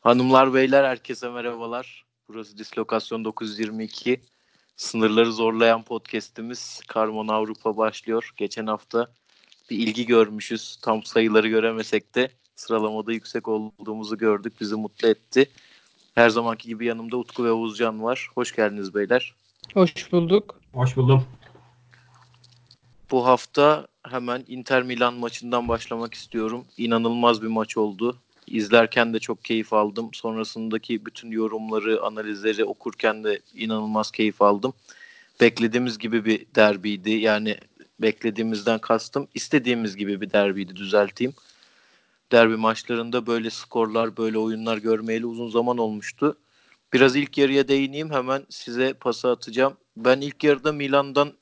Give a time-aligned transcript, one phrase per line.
[0.00, 2.04] Hanımlar beyler herkese merhabalar.
[2.28, 4.20] Burası Dislokasyon 922.
[4.76, 8.30] Sınırları zorlayan podcast'imiz Karmon Avrupa başlıyor.
[8.36, 9.06] Geçen hafta
[9.70, 10.78] bir ilgi görmüşüz.
[10.82, 14.60] Tam sayıları göremesek de sıralamada yüksek olduğumuzu gördük.
[14.60, 15.50] Bizi mutlu etti.
[16.14, 18.28] Her zamanki gibi yanımda Utku ve Oğuzcan var.
[18.34, 19.34] Hoş geldiniz beyler.
[19.74, 20.60] Hoş bulduk.
[20.72, 21.24] Hoş buldum.
[23.10, 26.64] Bu hafta hemen Inter Milan maçından başlamak istiyorum.
[26.76, 28.16] İnanılmaz bir maç oldu.
[28.46, 30.10] İzlerken de çok keyif aldım.
[30.12, 34.72] Sonrasındaki bütün yorumları, analizleri okurken de inanılmaz keyif aldım.
[35.40, 37.10] Beklediğimiz gibi bir derbiydi.
[37.10, 37.56] Yani
[38.00, 41.34] beklediğimizden kastım istediğimiz gibi bir derbiydi düzelteyim.
[42.32, 46.36] Derbi maçlarında böyle skorlar, böyle oyunlar görmeyeli uzun zaman olmuştu.
[46.92, 49.76] Biraz ilk yarıya değineyim hemen size pası atacağım.
[49.96, 51.32] Ben ilk yarıda Milan'dan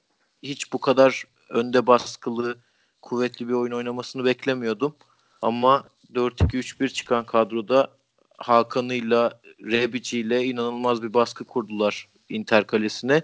[0.43, 2.59] hiç bu kadar önde baskılı,
[3.03, 4.97] kuvvetli bir oyun oynamasını beklemiyordum.
[5.43, 7.91] Ama 4-2-3-1 çıkan kadroda
[8.39, 13.23] Hakan'ıyla, Rebici'yle inanılmaz bir baskı kurdular Inter kalesine.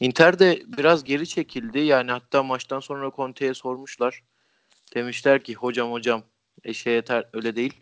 [0.00, 1.78] Inter de biraz geri çekildi.
[1.78, 4.22] Yani hatta maçtan sonra Conte'ye sormuşlar.
[4.94, 6.22] Demişler ki hocam hocam
[6.64, 7.72] eşe yeter öyle değil.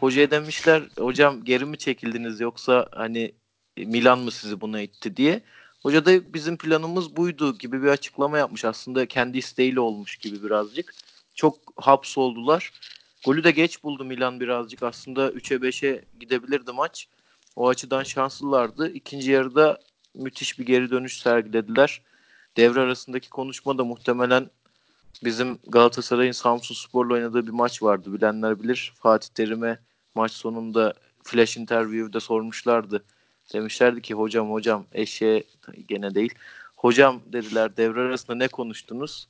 [0.00, 3.34] Hocaya demişler hocam geri mi çekildiniz yoksa hani
[3.76, 5.42] Milan mı sizi buna itti diye.
[5.82, 8.64] Hoca da bizim planımız buydu gibi bir açıklama yapmış.
[8.64, 10.94] Aslında kendi isteğiyle olmuş gibi birazcık.
[11.34, 12.72] Çok hapsoldular.
[13.24, 14.82] Golü de geç buldu Milan birazcık.
[14.82, 17.08] Aslında 3'e 5'e gidebilirdi maç.
[17.56, 18.90] O açıdan şanslılardı.
[18.90, 19.78] İkinci yarıda
[20.14, 22.02] müthiş bir geri dönüş sergilediler.
[22.56, 24.50] Devre arasındaki konuşma da muhtemelen
[25.24, 28.12] bizim Galatasaray'ın Samsun Spor'la oynadığı bir maç vardı.
[28.12, 28.92] Bilenler bilir.
[28.96, 29.78] Fatih Terim'e
[30.14, 33.04] maç sonunda flash interview'da sormuşlardı.
[33.52, 35.44] Demişlerdi ki hocam hocam eşeğe
[35.88, 36.34] gene değil.
[36.76, 39.28] Hocam dediler devre arasında ne konuştunuz?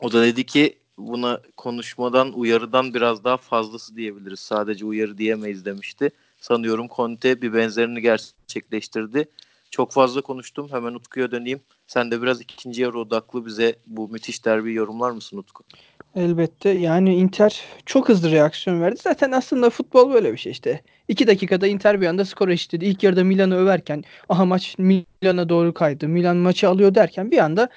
[0.00, 4.40] O da dedi ki buna konuşmadan uyarıdan biraz daha fazlası diyebiliriz.
[4.40, 6.10] Sadece uyarı diyemeyiz demişti.
[6.40, 9.28] Sanıyorum Conte bir benzerini gerçekleştirdi.
[9.70, 10.68] Çok fazla konuştum.
[10.70, 11.60] Hemen Utku'ya döneyim.
[11.86, 15.64] Sen de biraz ikinci yarı odaklı bize bu müthiş derbi yorumlar mısın Utku?
[16.16, 16.68] Elbette.
[16.68, 19.00] Yani Inter çok hızlı reaksiyon verdi.
[19.02, 20.82] Zaten aslında futbol böyle bir şey işte.
[21.08, 22.84] İki dakikada Inter bir anda skor eşitledi.
[22.84, 26.08] İlk yarıda Milan'ı överken aha maç Milan'a doğru kaydı.
[26.08, 27.68] Milan maçı alıyor derken bir anda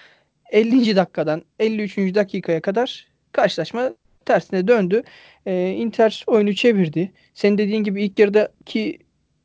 [0.51, 0.95] 50.
[0.95, 1.97] dakikadan 53.
[1.97, 3.91] dakikaya kadar karşılaşma
[4.25, 5.03] tersine döndü.
[5.45, 7.11] Ee, Inter oyunu çevirdi.
[7.33, 8.99] Senin dediğin gibi ilk yarıdaki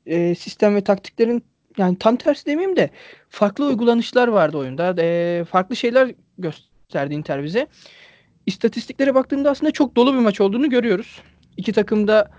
[0.06, 1.42] e, sistem ve taktiklerin
[1.78, 2.90] yani tam tersi demeyeyim de
[3.28, 4.94] farklı uygulanışlar vardı oyunda.
[4.98, 7.66] E, farklı şeyler gösterdi Inter bize.
[8.46, 11.22] İstatistiklere baktığımda aslında çok dolu bir maç olduğunu görüyoruz.
[11.56, 12.30] İki takım da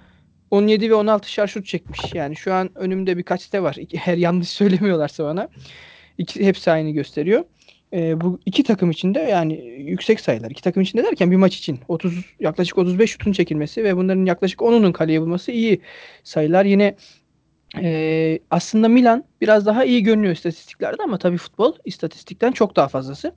[0.52, 2.14] 17 ve 16 şut çekmiş.
[2.14, 3.78] Yani şu an önümde birkaç site var.
[3.96, 5.50] Her yanlış söylemiyorlarsa bana.
[6.18, 7.44] İki, hepsi aynı gösteriyor.
[7.94, 10.52] E, bu iki takım için de yani yüksek sayılar.
[10.52, 14.26] İki takım için de derken bir maç için 30 yaklaşık 35 şutun çekilmesi ve bunların
[14.26, 15.82] yaklaşık 10'unun kaleye bulması iyi
[16.24, 16.66] sayılar.
[16.66, 16.96] Yine
[17.82, 23.34] e, aslında Milan biraz daha iyi görünüyor istatistiklerde ama tabii futbol istatistikten çok daha fazlası.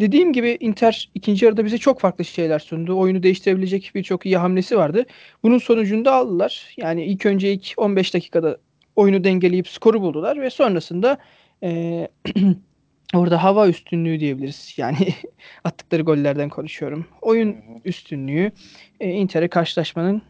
[0.00, 2.98] Dediğim gibi Inter ikinci yarıda bize çok farklı şeyler sundu.
[2.98, 5.06] Oyunu değiştirebilecek birçok iyi hamlesi vardı.
[5.42, 6.74] Bunun sonucunda aldılar.
[6.76, 8.58] Yani ilk önce ilk 15 dakikada
[8.96, 11.18] oyunu dengeleyip skoru buldular ve sonrasında
[11.62, 12.08] e,
[13.14, 14.74] orada hava üstünlüğü diyebiliriz.
[14.76, 14.96] Yani
[15.64, 17.06] attıkları gollerden konuşuyorum.
[17.22, 18.52] Oyun üstünlüğü
[19.00, 20.22] e, Inter'e karşılaşmanın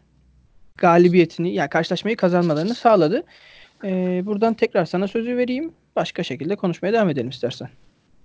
[0.77, 3.23] galibiyetini yani karşılaşmayı kazanmalarını sağladı.
[3.83, 5.73] E, buradan tekrar sana sözü vereyim.
[5.95, 7.69] Başka şekilde konuşmaya devam edelim istersen.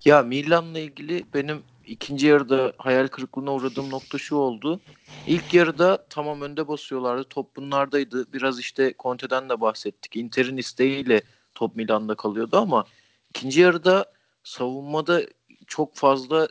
[0.04, 4.80] Ya Milan'la ilgili benim ikinci yarıda hayal kırıklığına uğradığım nokta şu oldu.
[5.26, 7.24] İlk yarıda tamam önde basıyorlardı.
[7.24, 8.32] Top bunlardaydı.
[8.32, 10.16] Biraz işte Conte'den de bahsettik.
[10.16, 11.22] Inter'in isteğiyle
[11.54, 12.84] top Milan'da kalıyordu ama
[13.30, 15.22] ikinci yarıda savunmada
[15.66, 16.48] çok fazla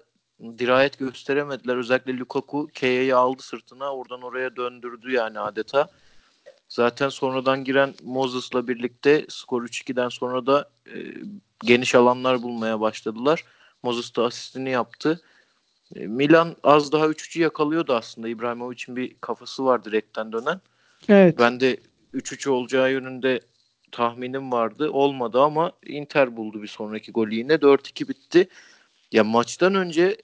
[0.57, 1.77] dirayet gösteremediler.
[1.77, 5.89] Özellikle Lukaku Kea'yı aldı sırtına oradan oraya döndürdü yani adeta.
[6.73, 10.97] Zaten sonradan giren Moses'la birlikte skor 3-2'den sonra da e,
[11.63, 13.43] geniş alanlar bulmaya başladılar.
[13.83, 15.21] Moses da asistini yaptı.
[15.95, 18.27] E, Milan az daha 3-3'ü yakalıyordu aslında.
[18.27, 20.61] İbrahimovic'in bir kafası var direkten dönen.
[21.09, 21.39] Evet.
[21.39, 21.77] Ben de
[22.13, 23.39] 3-3 olacağı yönünde
[23.91, 24.89] tahminim vardı.
[24.91, 27.53] Olmadı ama Inter buldu bir sonraki golü yine.
[27.53, 28.47] 4-2 bitti.
[29.11, 30.17] Ya maçtan önce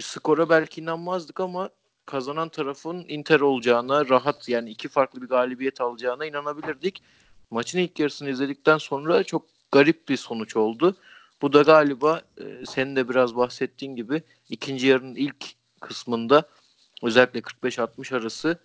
[0.00, 1.70] skora belki inanmazdık ama
[2.06, 7.02] kazanan tarafın Inter olacağına, rahat yani iki farklı bir galibiyet alacağına inanabilirdik.
[7.50, 10.96] Maçın ilk yarısını izledikten sonra çok garip bir sonuç oldu.
[11.42, 15.46] Bu da galiba e, senin de biraz bahsettiğin gibi ikinci yarının ilk
[15.80, 16.48] kısmında
[17.02, 18.58] özellikle 45-60 arası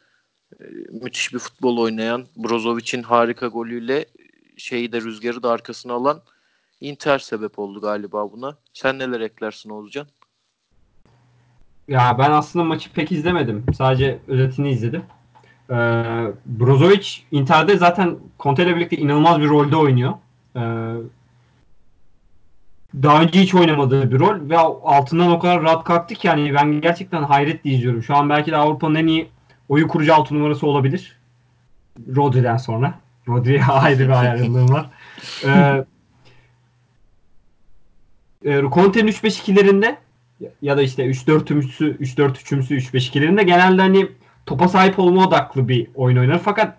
[0.60, 4.06] e, müthiş bir futbol oynayan Brozovic'in harika golüyle
[4.58, 6.24] şeyi de rüzgarı da arkasına alan
[6.82, 8.58] Inter sebep oldu galiba buna.
[8.74, 10.08] Sen neler eklersin Oğuzcan?
[11.92, 13.66] Ya ben aslında maçı pek izlemedim.
[13.78, 15.04] Sadece özetini izledim.
[15.70, 15.76] Ee,
[16.46, 20.14] Brozovic Inter'de zaten Conte ile birlikte inanılmaz bir rolde oynuyor.
[20.56, 20.60] Ee,
[23.04, 26.82] daha önce hiç oynamadığı bir rol ve altından o kadar rahat kalktı ki yani ben
[26.82, 28.04] gerçekten hayretle izliyorum.
[28.04, 29.30] Şu an belki de Avrupa'nın en iyi
[29.70, 31.20] oyun kurucu altı numarası olabilir.
[32.16, 32.94] Rodri'den sonra.
[33.28, 34.90] Rodri'ye ayrı bir hayranlığım var.
[35.46, 35.86] Ee,
[38.46, 39.96] e, Conte'nin 3-5-2'lerinde
[40.62, 44.08] ya da işte 3-4-3'sü 3-4-3'ümsü 3-5-2'lerinde genelde hani
[44.46, 46.40] topa sahip olma odaklı bir oyun oynar.
[46.40, 46.78] Fakat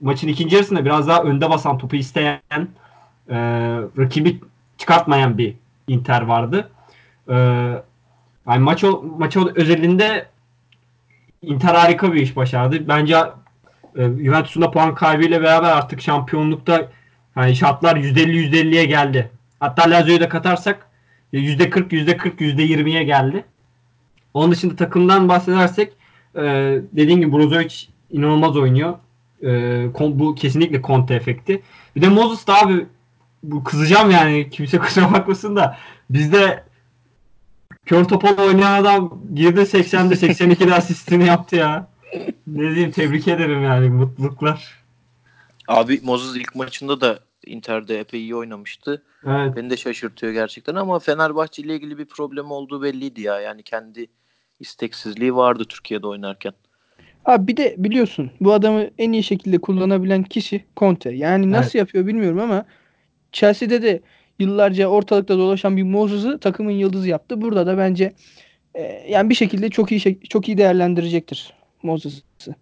[0.00, 2.40] maçın ikinci yarısında biraz daha önde basan topu isteyen
[3.28, 3.36] e,
[3.98, 4.40] rakibi
[4.78, 5.54] çıkartmayan bir
[5.88, 6.70] Inter vardı.
[7.28, 7.34] E,
[8.46, 8.84] yani maç,
[9.18, 10.26] maç özelinde
[11.42, 12.88] Inter harika bir iş başardı.
[12.88, 13.16] Bence
[13.96, 16.88] e, Juventus'un da puan kaybıyla beraber artık şampiyonlukta
[17.36, 19.30] yani şartlar %50-%50'ye geldi.
[19.60, 20.85] Hatta Lazio'yu da katarsak
[21.32, 23.44] %40, %40, %20'ye geldi.
[24.34, 25.92] Onun dışında takımdan bahsedersek
[26.34, 26.42] e,
[26.92, 27.74] dediğim gibi Brozovic
[28.10, 28.98] inanılmaz oynuyor.
[29.42, 29.48] E,
[29.98, 31.62] bu kesinlikle Conte efekti.
[31.96, 32.86] Bir de Moses da abi
[33.42, 35.78] bu kızacağım yani kimse kusura bakmasın da
[36.10, 36.64] bizde
[37.86, 41.88] kör topal oynayan adam girdi 80'de 82'de asistini yaptı ya.
[42.46, 44.84] Ne diyeyim tebrik ederim yani mutluluklar.
[45.68, 49.02] Abi Moses ilk maçında da Inter'de epey iyi oynamıştı.
[49.26, 49.56] Evet.
[49.56, 53.40] Beni de şaşırtıyor gerçekten ama Fenerbahçe ile ilgili bir problem olduğu belliydi ya.
[53.40, 54.06] Yani kendi
[54.60, 56.52] isteksizliği vardı Türkiye'de oynarken.
[57.24, 61.10] Abi bir de biliyorsun bu adamı en iyi şekilde kullanabilen kişi Conte.
[61.10, 61.74] Yani nasıl evet.
[61.74, 62.64] yapıyor bilmiyorum ama
[63.32, 64.02] Chelsea'de de
[64.38, 67.40] yıllarca ortalıkta dolaşan bir Moses'ı takımın yıldızı yaptı.
[67.40, 68.12] Burada da bence
[68.74, 71.52] e, yani bir şekilde çok iyi çok iyi değerlendirecektir
[71.82, 72.54] Moses'ı.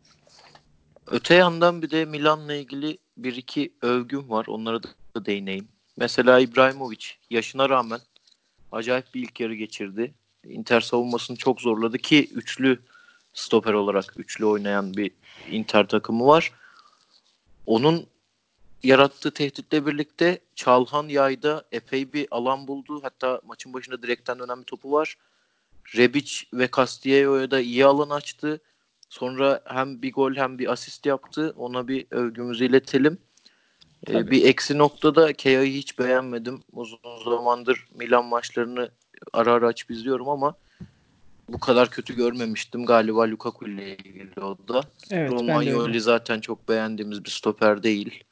[1.07, 4.47] Öte yandan bir de Milan'la ilgili bir iki övgüm var.
[4.49, 5.69] Onlara da değineyim.
[5.97, 8.01] Mesela İbrahimovic yaşına rağmen
[8.73, 10.15] acayip bir ilk yarı geçirdi.
[10.45, 12.83] Inter savunmasını çok zorladı ki üçlü
[13.35, 15.11] stoper olarak üçlü oynayan bir
[15.51, 16.53] Inter takımı var.
[17.67, 18.07] Onun
[18.83, 23.01] yarattığı tehditle birlikte Çalhan yayda epey bir alan buldu.
[23.03, 25.17] Hatta maçın başında direkten dönen bir topu var.
[25.97, 28.61] Rebic ve Castillo'ya da iyi alan açtı.
[29.15, 31.55] Sonra hem bir gol hem bir asist yaptı.
[31.57, 33.19] Ona bir övgümüzü iletelim.
[34.09, 36.63] Ee, bir eksi noktada Kea'yı hiç beğenmedim.
[36.73, 38.91] Uzun zamandır Milan maçlarını
[39.33, 40.55] ara ara açıp izliyorum ama
[41.49, 42.87] bu kadar kötü görmemiştim.
[42.87, 44.81] Galiba Lukaku ile ilgili o da.
[45.11, 48.25] Evet, Romagnoli zaten çok beğendiğimiz bir stoper değil.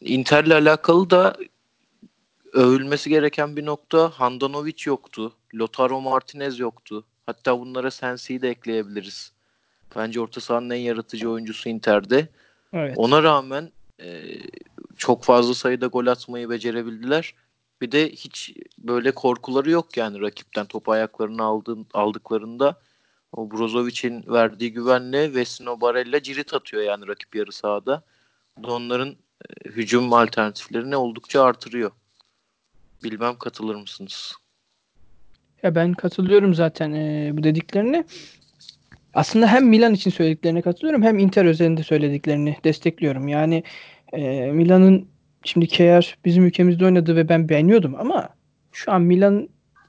[0.00, 1.36] Inter'le alakalı da
[2.52, 5.32] övülmesi gereken bir nokta Handanovic yoktu.
[5.54, 7.04] Lotaro Martinez yoktu.
[7.26, 9.33] Hatta bunlara Sensi'yi de ekleyebiliriz.
[9.96, 12.28] Bence orta sahanın en yaratıcı oyuncusu Inter'de.
[12.72, 12.94] Evet.
[12.96, 14.22] Ona rağmen e,
[14.96, 17.34] çok fazla sayıda gol atmayı becerebildiler.
[17.80, 22.80] Bir de hiç böyle korkuları yok yani rakipten topu ayaklarını aldığın, aldıklarında
[23.32, 28.02] o Brozovic'in verdiği güvenle Vesino Barella cirit atıyor yani rakip yarı sahada.
[28.58, 31.90] Bu onların e, hücum alternatiflerini oldukça artırıyor.
[33.04, 34.32] Bilmem katılır mısınız?
[35.62, 38.04] Ya ben katılıyorum zaten e, bu dediklerine.
[39.14, 43.28] Aslında hem Milan için söylediklerine katılıyorum hem Inter özelinde söylediklerini destekliyorum.
[43.28, 43.62] Yani
[44.12, 45.08] e, Milan'ın
[45.44, 48.28] şimdi Kjaer bizim ülkemizde oynadı ve ben beğeniyordum ama
[48.72, 49.48] şu an Milan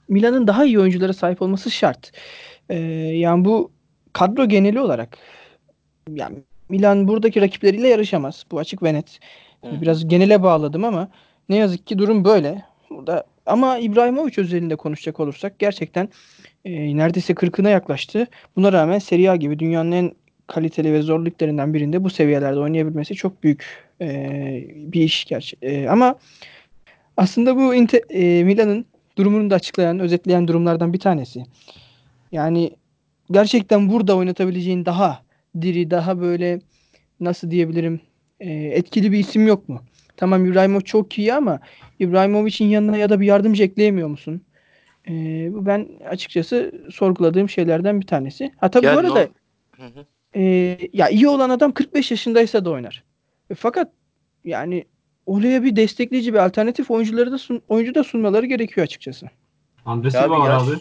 [0.09, 2.11] Milan'ın daha iyi oyunculara sahip olması şart.
[2.69, 2.77] E,
[3.15, 3.71] yani bu
[4.13, 5.17] kadro geneli olarak
[6.09, 6.37] yani
[6.69, 8.45] Milan buradaki rakipleriyle yarışamaz.
[8.51, 9.19] Bu açık ve net.
[9.81, 11.07] Biraz genele bağladım ama
[11.49, 12.65] ne yazık ki durum böyle.
[12.89, 16.09] Burada ama İbrahimovic özelinde konuşacak olursak gerçekten
[16.65, 18.27] e, neredeyse 40'ına yaklaştı.
[18.55, 20.11] Buna rağmen Serie A gibi dünyanın en
[20.47, 23.65] kaliteli ve zor liglerinden birinde bu seviyelerde oynayabilmesi çok büyük
[24.01, 25.57] e, bir iş gerçi.
[25.61, 26.15] E, ama
[27.17, 28.85] aslında bu e, Milan'ın
[29.17, 31.43] durumunu da açıklayan, özetleyen durumlardan bir tanesi.
[32.31, 32.71] Yani
[33.31, 35.21] gerçekten burada oynatabileceğin daha
[35.61, 36.59] diri, daha böyle
[37.19, 37.99] nasıl diyebilirim
[38.39, 39.81] e, etkili bir isim yok mu?
[40.17, 41.59] Tamam İbrahimov çok iyi ama
[41.99, 44.41] İbrahimovic'in yanına ya da bir yardımcı ekleyemiyor musun?
[45.07, 45.13] E,
[45.53, 48.51] bu ben açıkçası sorguladığım şeylerden bir tanesi.
[48.57, 49.27] Ha tabii yani bu arada
[49.79, 49.85] no.
[50.35, 53.03] e, ya iyi olan adam 45 yaşındaysa da oynar.
[53.49, 53.91] E, fakat
[54.43, 54.85] yani
[55.25, 59.29] oraya bir destekleyici bir alternatif oyuncuları da sun, oyuncu da sunmaları gerekiyor açıkçası.
[59.85, 60.75] Andre Silva var abi.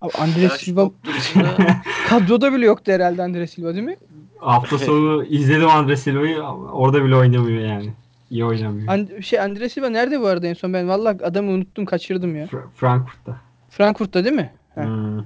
[0.00, 0.90] Abi Andre Silva
[2.08, 3.96] kadroda bile yoktu herhalde Andre Silva değil mi?
[4.40, 6.42] Hafta sonu izledim Andre Silva'yı.
[6.72, 7.92] Orada bile oynamıyor yani.
[8.30, 8.88] İyi oynamıyor.
[8.88, 10.72] And şey Andre Silva nerede bu arada en son?
[10.72, 12.46] Ben vallahi adamı unuttum, kaçırdım ya.
[12.46, 13.40] Fra- Frankfurt'ta.
[13.70, 14.52] Frankfurt'ta değil mi?
[14.74, 15.18] Hmm.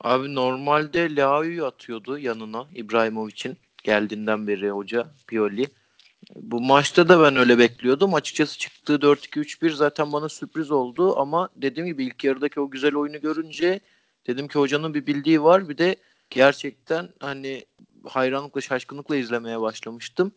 [0.00, 5.66] Abi normalde Leao'yu atıyordu yanına İbrahimovic'in geldiğinden beri hoca Pioli.
[6.36, 8.14] Bu maçta da ben öyle bekliyordum.
[8.14, 13.20] Açıkçası çıktığı 4-2-3-1 zaten bana sürpriz oldu ama dediğim gibi ilk yarıdaki o güzel oyunu
[13.20, 13.80] görünce
[14.26, 15.68] dedim ki hocanın bir bildiği var.
[15.68, 15.96] Bir de
[16.30, 17.64] gerçekten hani
[18.04, 20.32] hayranlıkla, şaşkınlıkla izlemeye başlamıştım.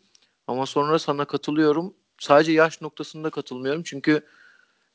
[0.48, 1.94] Ama sonra sana katılıyorum.
[2.20, 3.84] Sadece yaş noktasında katılmıyorum.
[3.84, 4.22] Çünkü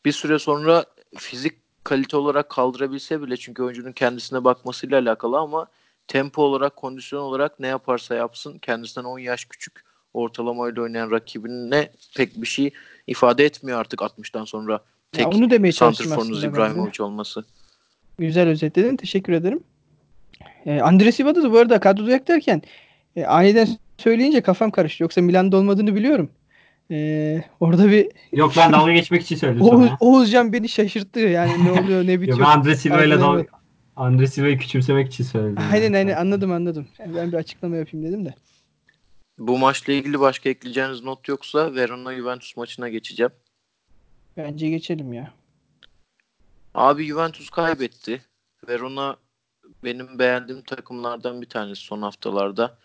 [0.04, 0.84] bir süre sonra
[1.16, 5.66] fizik kalite olarak kaldırabilse bile çünkü oyuncunun kendisine bakmasıyla alakalı ama
[6.08, 9.84] tempo olarak, kondisyon olarak ne yaparsa yapsın kendisinden 10 yaş küçük
[10.14, 12.70] ortalamayla oynayan rakibine pek bir şey
[13.06, 14.80] ifade etmiyor artık 60'tan sonra.
[15.12, 16.44] Tek ya onu demeye santrforunuz.
[16.44, 17.44] İbrahimovic olması.
[18.18, 18.96] Güzel özetledin.
[18.96, 19.60] Teşekkür ederim.
[20.66, 22.62] E, Andres Silva'da da bu arada kadroda yok derken
[23.16, 25.02] e, aniden söyleyince kafam karıştı.
[25.02, 26.30] Yoksa Milan'da olmadığını biliyorum.
[26.90, 29.76] E, orada bir Yok ben dalga geçmek için söyledim sana.
[29.76, 29.96] Oğuz, ya.
[30.00, 31.20] Oğuzcan beni şaşırttı.
[31.20, 32.38] Yani ne oluyor ne bitiyor.
[32.38, 33.44] ben Andre Silva ile dalga.
[33.96, 35.58] Andre Silva'yı küçümsemek için söyledim.
[35.72, 35.98] Aynen ya.
[35.98, 36.88] aynen anladım anladım.
[36.98, 38.34] Yani ben bir açıklama yapayım dedim de.
[39.38, 43.32] Bu maçla ilgili başka ekleyeceğiniz not yoksa Verona Juventus maçına geçeceğim.
[44.36, 45.32] Bence geçelim ya.
[46.74, 48.20] Abi Juventus kaybetti.
[48.68, 49.16] Verona
[49.84, 52.78] benim beğendiğim takımlardan bir tanesi son haftalarda.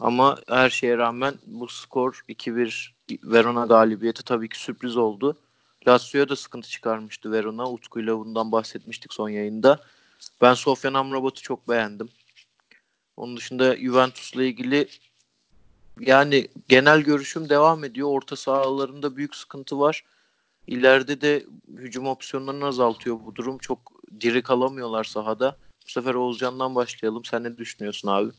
[0.00, 2.90] Ama her şeye rağmen bu skor 2-1
[3.24, 5.36] Verona galibiyeti tabii ki sürpriz oldu.
[5.88, 7.70] Lazio'ya da sıkıntı çıkarmıştı Verona.
[7.70, 9.80] Utku'yla bundan bahsetmiştik son yayında.
[10.40, 12.08] Ben Sofyan Amrabat'ı çok beğendim.
[13.16, 14.88] Onun dışında Juventus'la ilgili
[16.00, 18.08] yani genel görüşüm devam ediyor.
[18.08, 20.04] Orta sahalarında büyük sıkıntı var.
[20.66, 23.58] İleride de hücum opsiyonlarını azaltıyor bu durum.
[23.58, 25.56] Çok diri kalamıyorlar sahada.
[25.90, 27.24] Bu sefer Oğuzcan'dan başlayalım.
[27.24, 28.30] Sen ne düşünüyorsun abi?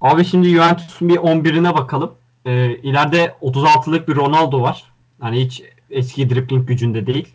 [0.00, 2.14] Abi şimdi Juventus'un bir 11'ine bakalım.
[2.44, 4.84] Ee, ileride 36'lık bir Ronaldo var.
[5.20, 7.28] Hani hiç eski dribbling gücünde değil.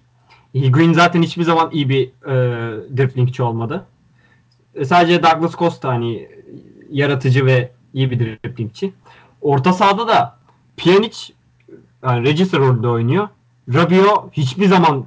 [0.55, 2.33] Higuain zaten hiçbir zaman iyi bir e,
[2.97, 3.85] dribblingçi olmadı.
[4.75, 6.29] E, sadece Douglas Costa hani
[6.89, 8.93] yaratıcı ve iyi bir dribblingçi.
[9.41, 10.39] Orta sahada da
[10.77, 11.17] Pjanic
[12.03, 13.27] yani register rolünde oynuyor.
[13.73, 15.05] Rabiot hiçbir zaman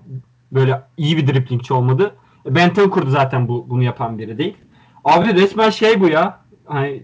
[0.52, 2.14] böyle iyi bir dribblingçi olmadı.
[2.46, 4.56] Bentancur da zaten bu, bunu yapan biri değil.
[5.04, 6.40] Abi resmen şey bu ya.
[6.64, 7.02] Hani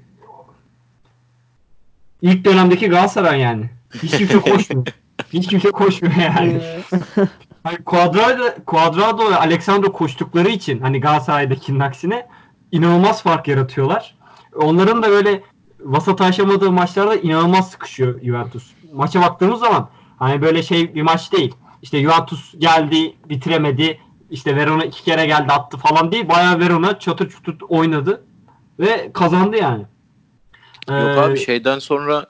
[2.22, 3.70] ilk dönemdeki Galatasaray yani.
[4.02, 4.87] Hiç kimse koşmuyor.
[5.32, 6.61] Hiç kimse koşmuyor yani.
[7.64, 12.26] Hani Cuadrado, Cuadrado ve Alexandro koştukları için hani Galatasaray'dakinin aksine
[12.72, 14.14] inanılmaz fark yaratıyorlar.
[14.54, 15.42] Onların da böyle
[15.80, 18.70] vasat aşamadığı maçlarda inanılmaz sıkışıyor Juventus.
[18.92, 21.54] Maça baktığımız zaman hani böyle şey bir maç değil.
[21.82, 24.00] İşte Juventus geldi, bitiremedi.
[24.33, 26.29] İşte Verona iki kere geldi attı falan değil.
[26.29, 28.25] Bayağı Verona çatır çutur oynadı
[28.79, 29.87] ve kazandı yani.
[30.89, 32.27] Yok Ee, abi şeyden sonra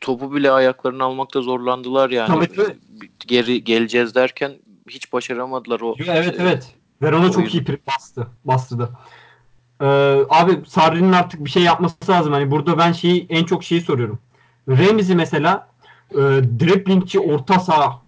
[0.00, 2.28] topu bile ayaklarını almakta zorlandılar yani.
[2.28, 2.76] Tabii, tabii.
[3.26, 4.52] Geri geleceğiz derken
[4.88, 5.94] hiç başaramadılar o.
[6.06, 6.74] Evet e, evet.
[7.02, 8.26] Verona çok iyi prim bastı.
[8.44, 8.90] Bastırdı.
[9.80, 9.86] Ee,
[10.30, 12.32] abi Sarri'nin artık bir şey yapması lazım.
[12.32, 14.18] Hani burada ben şeyi en çok şeyi soruyorum.
[14.68, 15.68] Remzi mesela
[16.10, 16.16] e,
[16.60, 18.02] dribblingçi orta saha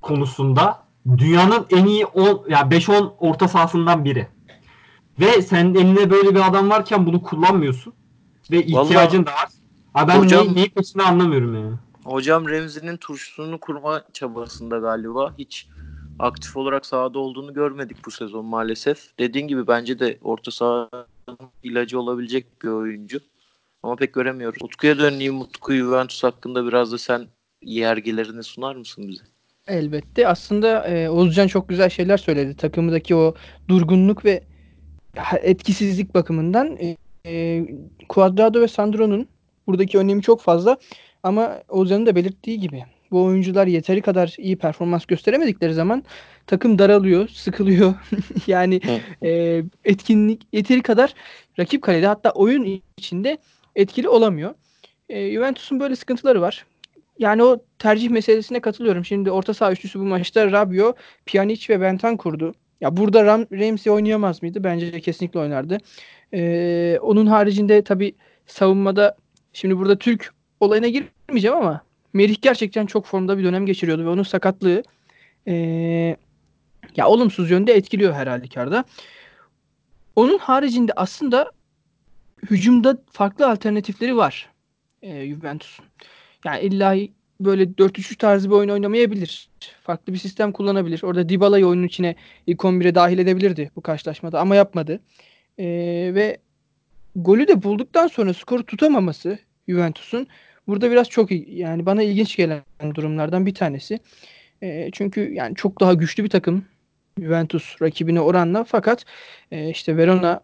[0.00, 4.28] konusunda dünyanın en iyi 10 ya yani 5-10 orta sahasından biri.
[5.20, 7.92] Ve senin elinde böyle bir adam varken bunu kullanmıyorsun.
[8.50, 9.48] Ve ihtiyacın da var.
[9.92, 11.74] Ha ben Hocam- neyi, neyi anlamıyorum yani.
[12.04, 15.68] Hocam Remzi'nin turşusunu kurma çabasında galiba hiç
[16.18, 19.18] aktif olarak sahada olduğunu görmedik bu sezon maalesef.
[19.18, 21.06] Dediğin gibi bence de orta sahanın
[21.62, 23.20] ilacı olabilecek bir oyuncu.
[23.82, 24.62] Ama pek göremiyoruz.
[24.62, 25.40] Utku'ya döneyim.
[25.40, 27.26] Utku Juventus hakkında biraz da sen
[27.62, 29.22] yergilerini sunar mısın bize?
[29.70, 30.28] Elbette.
[30.28, 32.56] Aslında e, Oğuzcan çok güzel şeyler söyledi.
[32.56, 33.34] Takımdaki o
[33.68, 34.42] durgunluk ve
[35.42, 36.96] etkisizlik bakımından e,
[37.26, 37.64] e,
[38.08, 39.28] Cuadrado ve Sandro'nun
[39.66, 40.76] buradaki önemi çok fazla.
[41.22, 46.04] Ama Oğuzcan'ın da belirttiği gibi bu oyuncular yeteri kadar iyi performans gösteremedikleri zaman
[46.46, 47.94] takım daralıyor, sıkılıyor.
[48.46, 48.80] yani
[49.22, 51.14] e, etkinlik yeteri kadar
[51.58, 53.38] rakip kalede hatta oyun içinde
[53.76, 54.54] etkili olamıyor.
[55.08, 56.66] E, Juventus'un böyle sıkıntıları var.
[57.20, 59.04] Yani o tercih meselesine katılıyorum.
[59.04, 60.96] Şimdi orta saha üçlüsü bu maçta Rabiot,
[61.26, 62.54] Pjanic ve Bentancur'du.
[62.80, 64.64] Ya burada Ram Ramsey oynayamaz mıydı?
[64.64, 65.78] Bence kesinlikle oynardı.
[66.34, 68.14] Ee, onun haricinde tabii
[68.46, 69.16] savunmada
[69.52, 71.80] şimdi burada Türk olayına girmeyeceğim ama
[72.12, 74.82] Merih gerçekten çok formda bir dönem geçiriyordu ve onun sakatlığı
[75.46, 76.16] ee,
[76.96, 78.84] ya olumsuz yönde etkiliyor her halükarda.
[80.16, 81.50] Onun haricinde aslında
[82.50, 84.50] hücumda farklı alternatifleri var
[85.02, 85.84] e, Juventus'un.
[86.44, 86.96] Yani illa
[87.40, 89.48] böyle 4-3-3 tarzı bir oyun oynamayabilir.
[89.82, 91.02] Farklı bir sistem kullanabilir.
[91.02, 92.14] Orada Dybala'yı oyunun içine
[92.46, 95.00] ilk 11'e dahil edebilirdi bu karşılaşmada ama yapmadı.
[95.58, 95.64] Ee,
[96.14, 96.38] ve
[97.16, 100.26] golü de bulduktan sonra skoru tutamaması Juventus'un
[100.66, 101.30] burada biraz çok.
[101.48, 102.62] Yani bana ilginç gelen
[102.94, 103.98] durumlardan bir tanesi.
[104.62, 106.64] Ee, çünkü yani çok daha güçlü bir takım
[107.18, 109.04] Juventus rakibine oranla fakat
[109.50, 110.40] e, işte Verona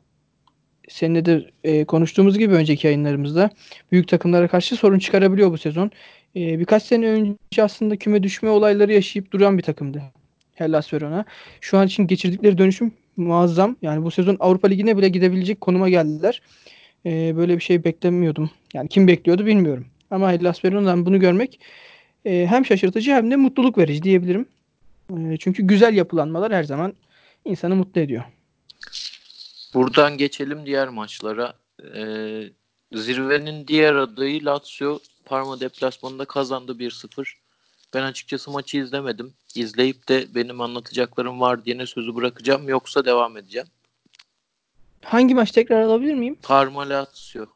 [0.89, 3.51] seninle de e, konuştuğumuz gibi önceki yayınlarımızda
[3.93, 5.91] büyük takımlara karşı sorun çıkarabiliyor bu sezon.
[6.37, 10.03] E, birkaç sene önce aslında küme düşme olayları yaşayıp duran bir takımdı.
[10.55, 11.25] Hellas Verona.
[11.61, 13.77] Şu an için geçirdikleri dönüşüm muazzam.
[13.83, 16.43] Yani bu sezon Avrupa Ligi'ne bile gidebilecek konuma geldiler.
[17.07, 18.51] E, böyle bir şey beklemiyordum.
[18.75, 19.87] Yani kim bekliyordu bilmiyorum.
[20.11, 21.61] Ama Hellas Verona'dan bunu görmek
[22.25, 24.47] e, hem şaşırtıcı hem de mutluluk verici diyebilirim.
[25.11, 26.93] E, çünkü güzel yapılanmalar her zaman
[27.45, 28.23] insanı mutlu ediyor.
[29.77, 31.55] Buradan geçelim diğer maçlara.
[31.95, 32.51] Ee,
[32.93, 37.33] zirvenin diğer adayı Lazio Parma deplasmanında kazandı 1-0.
[37.95, 39.35] Ben açıkçası maçı izlemedim.
[39.55, 43.69] İzleyip de benim anlatacaklarım var diye sözü bırakacağım yoksa devam edeceğim.
[45.05, 46.39] Hangi maç tekrar alabilir miyim?
[46.43, 47.47] Parma Lazio.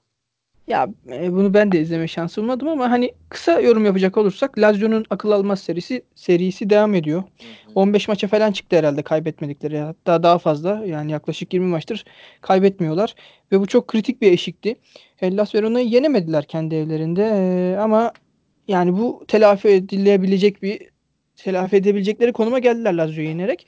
[0.71, 5.05] Ya e, bunu ben de izleme şansı bulmadım ama hani kısa yorum yapacak olursak Lazio'nun
[5.11, 7.23] akıl almaz serisi serisi devam ediyor.
[7.23, 7.73] Hı hı.
[7.75, 9.79] 15 maça falan çıktı herhalde kaybetmedikleri.
[9.79, 12.05] Hatta daha fazla yani yaklaşık 20 maçtır
[12.41, 13.15] kaybetmiyorlar.
[13.53, 14.77] Ve bu çok kritik bir eşikti.
[15.17, 18.13] Hellas Verona'yı yenemediler kendi evlerinde Ee, ama
[18.69, 20.81] yani bu telafi edilebilecek bir
[21.37, 23.67] telafi edebilecekleri konuma geldiler Lazio'yu yenerek.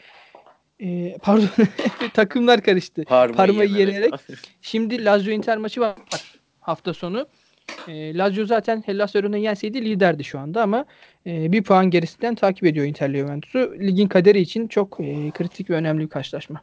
[0.83, 1.49] Ee, pardon
[2.15, 3.05] takımlar karıştı.
[3.05, 3.95] Parma'yı, Parma'yı yenerek.
[3.95, 4.15] yenerek.
[4.63, 5.95] Şimdi Lazio Inter maçı var
[6.63, 7.27] hafta sonu.
[7.89, 10.85] E, Lazio zaten Hellas Verona'yı yenseydi liderdi şu anda ama
[11.27, 13.75] e, bir puan gerisinden takip ediyor Inter Juventus'u.
[13.81, 16.63] Ligin kaderi için çok e, kritik ve önemli bir karşılaşma.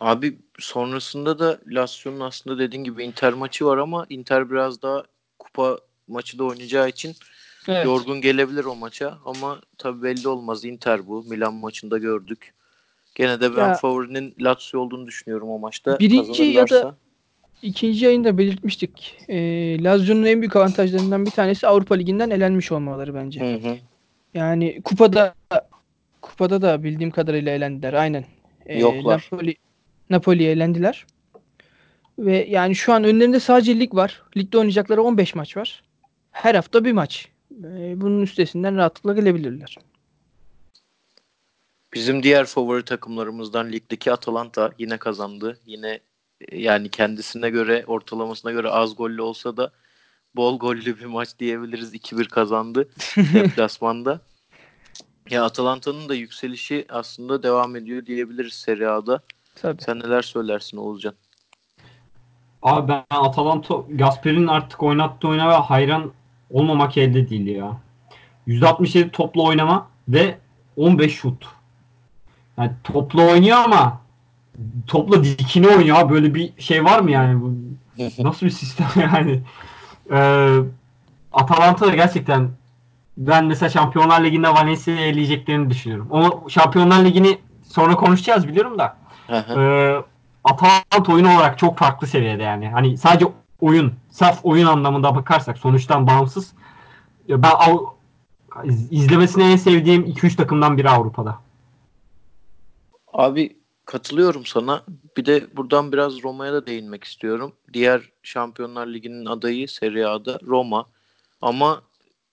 [0.00, 5.02] Abi sonrasında da Lazio'nun aslında dediğin gibi Inter maçı var ama Inter biraz daha
[5.38, 7.12] kupa maçı da oynayacağı için
[7.68, 7.84] Evet.
[7.84, 10.64] yorgun gelebilir o maça ama tabii belli olmaz.
[10.64, 11.22] Inter bu.
[11.22, 12.54] Milan maçında gördük.
[13.14, 15.98] Gene de ben Ya- favorinin Lazio olduğunu düşünüyorum o maçta.
[15.98, 16.96] Birinci ya da-
[17.62, 19.18] İkinci yayında belirtmiştik.
[19.28, 19.36] E,
[19.84, 23.40] Lazio'nun en büyük avantajlarından bir tanesi Avrupa Ligi'nden elenmiş olmaları bence.
[23.40, 23.76] Hı hı.
[24.34, 25.34] Yani kupada
[26.22, 27.92] kupada da bildiğim kadarıyla elendiler.
[27.92, 28.24] Aynen.
[28.66, 29.28] Ee, Yoklar.
[29.32, 29.54] Napoli
[30.10, 31.06] Napoli'ye elendiler.
[32.18, 34.22] Ve yani şu an önlerinde sadece lig var.
[34.36, 35.82] Ligde oynayacakları 15 maç var.
[36.30, 37.28] Her hafta bir maç.
[37.64, 39.76] Ee, bunun üstesinden rahatlıkla gelebilirler.
[41.94, 45.58] Bizim diğer favori takımlarımızdan ligdeki Atalanta yine kazandı.
[45.66, 46.00] Yine e,
[46.52, 49.72] yani kendisine göre ortalamasına göre az gollü olsa da
[50.36, 51.94] bol gollü bir maç diyebiliriz.
[51.94, 54.20] 2-1 kazandı deplasmanda.
[55.30, 59.20] Ya Atalanta'nın da yükselişi aslında devam ediyor diyebiliriz Serie A'da.
[59.54, 59.82] Tabii.
[59.82, 61.14] Sen neler söylersin Oğuzcan?
[62.62, 66.12] Abi ben Atalanta Gasper'in artık oynattığı oyuna hayran
[66.50, 67.80] olmamak elde değil ya.
[68.46, 70.38] 167 toplu oynama ve
[70.76, 71.46] 15 şut.
[72.58, 74.00] Yani toplu oynuyor ama
[74.86, 75.96] topla dikine oynuyor.
[75.98, 76.14] abi.
[76.14, 77.40] Böyle bir şey var mı yani?
[77.42, 77.54] Bu
[78.18, 79.40] Nasıl bir sistem yani?
[80.12, 80.58] Ee,
[81.32, 82.48] Atalanta da gerçekten
[83.16, 86.06] ben mesela Şampiyonlar Ligi'nde Valencia'yı eleyeceklerini düşünüyorum.
[86.10, 88.96] Onu Şampiyonlar Ligi'ni sonra konuşacağız biliyorum da.
[89.60, 90.02] Ee,
[90.44, 92.68] Atalanta oyun olarak çok farklı seviyede yani.
[92.68, 93.26] Hani sadece
[93.60, 96.52] oyun, saf oyun anlamında bakarsak sonuçtan bağımsız.
[97.28, 97.86] Ya Ben Av-
[98.90, 101.38] izlemesini en sevdiğim 2-3 takımdan biri Avrupa'da.
[103.12, 103.56] Abi
[103.90, 104.84] katılıyorum sana.
[105.16, 107.52] Bir de buradan biraz Roma'ya da değinmek istiyorum.
[107.72, 110.86] Diğer Şampiyonlar Ligi'nin adayı Serie A'da Roma.
[111.42, 111.82] Ama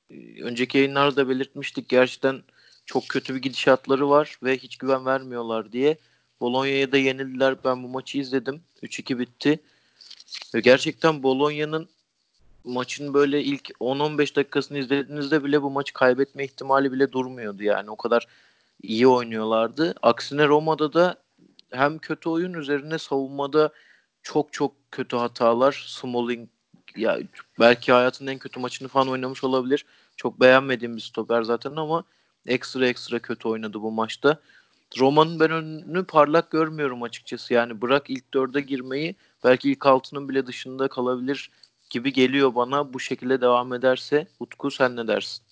[0.10, 2.44] e, önceki yayınlarda belirtmiştik gerçekten
[2.86, 5.98] çok kötü bir gidişatları var ve hiç güven vermiyorlar diye.
[6.42, 7.56] Bologna'ya da yenildiler.
[7.64, 8.62] Ben bu maçı izledim.
[8.84, 9.60] 3-2 bitti.
[10.56, 11.90] Ve gerçekten Bologna'nın
[12.64, 17.90] maçın böyle ilk 10-15 dakikasını izlediğinizde bile bu maçı kaybetme ihtimali bile durmuyordu yani.
[17.92, 18.28] O kadar
[18.82, 19.96] iyi oynuyorlardı.
[20.02, 21.27] Aksine Roma'da da
[21.72, 23.72] hem kötü oyun üzerine savunmada
[24.24, 25.86] çok çok kötü hatalar.
[25.88, 26.50] Smalling
[26.96, 27.20] ya
[27.60, 29.86] belki hayatının en kötü maçını falan oynamış olabilir.
[30.16, 32.04] Çok beğenmediğim bir stoper zaten ama
[32.46, 34.40] ekstra ekstra kötü oynadı bu maçta.
[35.00, 37.54] Roma'nın ben önünü parlak görmüyorum açıkçası.
[37.54, 41.52] Yani bırak ilk dörde girmeyi belki ilk altının bile dışında kalabilir
[41.90, 42.94] gibi geliyor bana.
[42.94, 45.44] Bu şekilde devam ederse Utku sen ne dersin?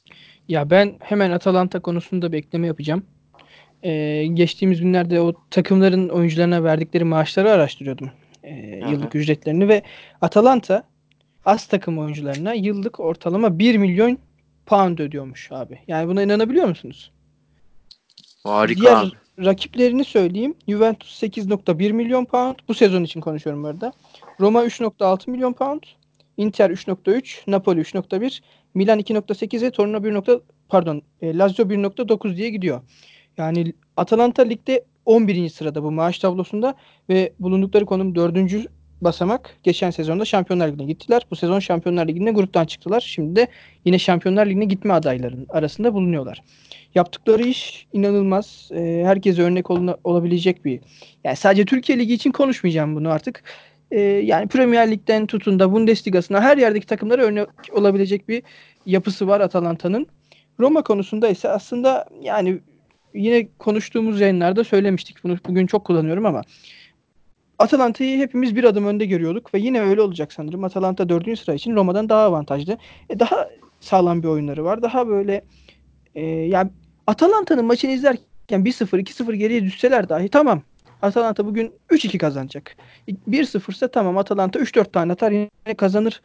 [0.47, 3.05] Ya ben hemen Atalanta konusunda bekleme yapacağım.
[3.83, 8.09] Ee, geçtiğimiz günlerde o takımların oyuncularına verdikleri maaşları araştırıyordum.
[8.43, 8.91] Hı.
[8.91, 9.81] yıllık ücretlerini ve
[10.21, 10.83] Atalanta
[11.45, 14.17] az takım oyuncularına yıllık ortalama 1 milyon
[14.65, 15.79] pound ödüyormuş abi.
[15.87, 17.11] Yani buna inanabiliyor musunuz?
[18.43, 19.45] Harika Diğer abi.
[19.45, 20.55] rakiplerini söyleyeyim.
[20.67, 22.55] Juventus 8.1 milyon pound.
[22.67, 23.93] Bu sezon için konuşuyorum bu arada.
[24.39, 25.81] Roma 3.6 milyon pound.
[26.37, 27.37] Inter 3.3.
[27.47, 28.41] Napoli 3.1.
[28.73, 30.11] Milan 2.8 ve Torino 1.
[30.11, 32.81] nokta- pardon e, Lazio 1.9 diye gidiyor.
[33.37, 35.49] Yani Atalanta ligde 11.
[35.49, 36.75] sırada bu maaş tablosunda
[37.09, 38.67] ve bulundukları konum 4.
[39.01, 39.57] basamak.
[39.63, 41.25] Geçen sezonda Şampiyonlar Ligi'ne gittiler.
[41.31, 43.01] Bu sezon Şampiyonlar Ligi'nde gruptan çıktılar.
[43.01, 43.47] Şimdi de
[43.85, 46.41] yine Şampiyonlar Ligi'ne gitme adaylarının arasında bulunuyorlar.
[46.95, 48.69] Yaptıkları iş inanılmaz.
[48.73, 50.79] Ee, herkese örnek oluna- olabilecek bir.
[51.23, 53.43] Yani sadece Türkiye Ligi için konuşmayacağım bunu artık.
[53.91, 58.43] Ee, yani Premier Lig'den tutun da Bundesliga'sına her yerdeki takımlara örnek olabilecek bir
[58.85, 60.07] yapısı var Atalanta'nın.
[60.59, 62.59] Roma konusunda ise aslında yani
[63.15, 65.23] yine konuştuğumuz yayınlarda söylemiştik.
[65.23, 66.41] Bunu bugün çok kullanıyorum ama
[67.59, 70.63] Atalanta'yı hepimiz bir adım önde görüyorduk ve yine öyle olacak sanırım.
[70.63, 72.77] Atalanta dördüncü sıra için Roma'dan daha avantajlı.
[73.09, 73.49] E, daha
[73.79, 74.81] sağlam bir oyunları var.
[74.81, 75.41] Daha böyle
[76.15, 76.69] e, yani
[77.07, 80.61] Atalanta'nın maçını izlerken 1-0 2-0 geriye düşseler dahi tamam.
[81.01, 82.75] Atalanta bugün 3-2 kazanacak.
[83.07, 86.21] 1-0 ise tamam Atalanta 3-4 tane atar yine kazanır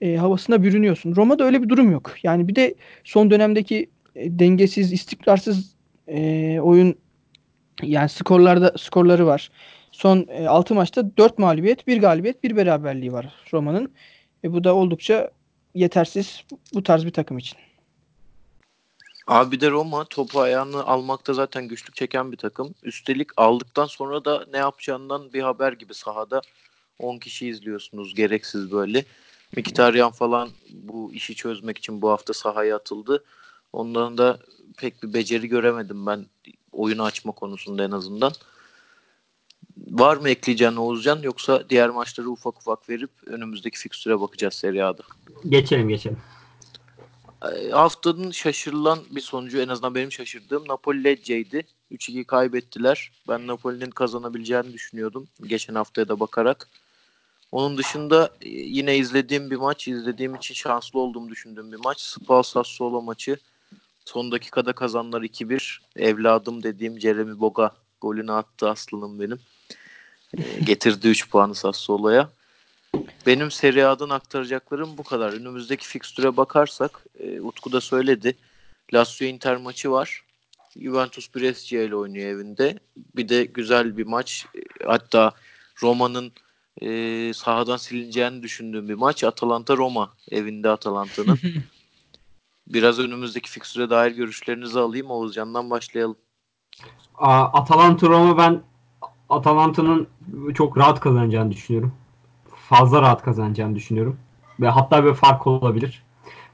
[0.00, 1.16] e, havasına bürünüyorsun.
[1.16, 2.14] Roma'da öyle bir durum yok.
[2.22, 2.74] Yani bir de
[3.04, 5.74] son dönemdeki e, dengesiz, istikrarsız
[6.08, 6.98] e, oyun
[7.82, 9.50] yani skorlarda skorları var.
[9.92, 13.92] Son e, 6 maçta 4 mağlubiyet, 1 galibiyet, 1 beraberliği var Roma'nın.
[14.44, 15.30] E, bu da oldukça
[15.74, 17.58] yetersiz bu tarz bir takım için.
[19.26, 22.74] Abi de Roma topu ayağını almakta zaten güçlük çeken bir takım.
[22.82, 26.40] Üstelik aldıktan sonra da ne yapacağından bir haber gibi sahada
[26.98, 29.04] 10 kişi izliyorsunuz gereksiz böyle.
[29.56, 33.24] Mkhitaryan falan bu işi çözmek için bu hafta sahaya atıldı.
[33.72, 34.38] Ondan da
[34.76, 36.26] pek bir beceri göremedim ben
[36.72, 38.32] oyunu açma konusunda en azından.
[39.76, 45.02] Var mı ekleyeceğin Oğuzcan yoksa diğer maçları ufak ufak verip önümüzdeki fikstüre bakacağız Serie A'da.
[45.48, 46.18] Geçelim geçelim.
[47.72, 51.66] Haftanın şaşırılan bir sonucu en azından benim şaşırdığım Napoli Lecce'ydi.
[51.92, 53.12] 3-2 kaybettiler.
[53.28, 56.68] Ben Napoli'nin kazanabileceğini düşünüyordum geçen haftaya da bakarak.
[57.52, 62.00] Onun dışında e, yine izlediğim bir maç, izlediğim için şanslı olduğumu düşündüğüm bir maç.
[62.00, 63.38] Spal Sassuolo maçı.
[64.04, 65.78] Son dakikada kazanlar 2-1.
[65.96, 69.38] Evladım dediğim Jeremy Boga golünü attı aslanım benim.
[70.38, 72.30] E, getirdi 3 puanı Sassuolo'ya.
[73.26, 75.32] Benim Serie A'dan aktaracaklarım bu kadar.
[75.32, 78.36] Önümüzdeki fikstüre bakarsak e, Utku da söyledi.
[78.94, 80.22] Lazio Inter maçı var.
[80.80, 82.78] Juventus Brescia ile oynuyor evinde.
[83.16, 84.46] Bir de güzel bir maç.
[84.54, 85.32] E, hatta
[85.82, 86.32] Roma'nın
[86.82, 89.24] e, sahadan silineceğini düşündüğüm bir maç.
[89.24, 91.38] Atalanta Roma evinde Atalanta'nın.
[92.66, 95.10] Biraz önümüzdeki fikstüre dair görüşlerinizi alayım.
[95.10, 96.16] Oğuzcan'dan başlayalım.
[97.18, 98.62] Atalanta Roma ben
[99.28, 100.08] Atalanta'nın
[100.54, 101.94] çok rahat kazanacağını düşünüyorum.
[102.68, 104.18] Fazla rahat kazanacağını düşünüyorum.
[104.60, 106.02] Ve hatta bir fark olabilir.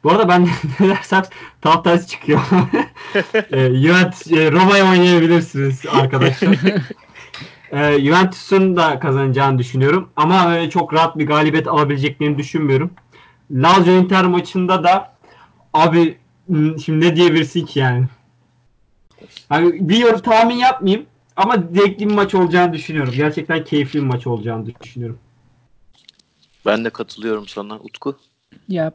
[0.04, 0.48] Bu arada ben
[0.80, 1.22] ne dersem
[1.60, 2.40] tam tersi çıkıyor.
[3.52, 6.56] e, Juventus, e, Roma'ya oynayabilirsiniz arkadaşlar.
[7.72, 10.08] e, Juventus'un da kazanacağını düşünüyorum.
[10.16, 12.90] Ama e, çok rahat bir galibiyet alabileceklerini düşünmüyorum.
[13.50, 15.17] Lazio Inter maçında da
[15.78, 16.18] abi
[16.84, 18.06] şimdi ne diyebilirsin ki yani?
[19.48, 23.12] Hani bir yorum tahmin yapmayayım ama zevkli bir maç olacağını düşünüyorum.
[23.16, 25.18] Gerçekten keyifli bir maç olacağını düşünüyorum.
[26.66, 28.16] Ben de katılıyorum sana Utku.
[28.68, 28.92] Ya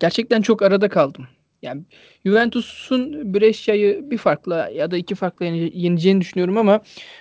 [0.00, 1.26] gerçekten çok arada kaldım.
[1.62, 1.82] Yani
[2.26, 6.80] Juventus'un Brescia'yı bir farkla ya da iki farkla yeneceğini düşünüyorum ama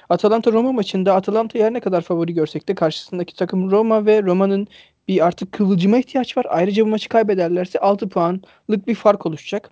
[0.10, 4.67] Atalanta Roma maçında Atalanta her ne kadar favori görsek de karşısındaki takım Roma ve Roma'nın
[5.08, 6.46] bir artık kıvılcıma ihtiyaç var.
[6.50, 9.72] Ayrıca bu maçı kaybederlerse 6 puanlık bir fark oluşacak.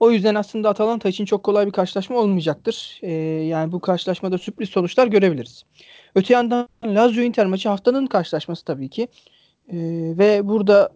[0.00, 2.98] O yüzden aslında Atalanta için çok kolay bir karşılaşma olmayacaktır.
[3.02, 3.12] Ee,
[3.44, 5.64] yani bu karşılaşmada sürpriz sonuçlar görebiliriz.
[6.14, 9.08] Öte yandan Lazio Inter maçı haftanın karşılaşması tabii ki.
[9.68, 9.76] Ee,
[10.18, 10.92] ve burada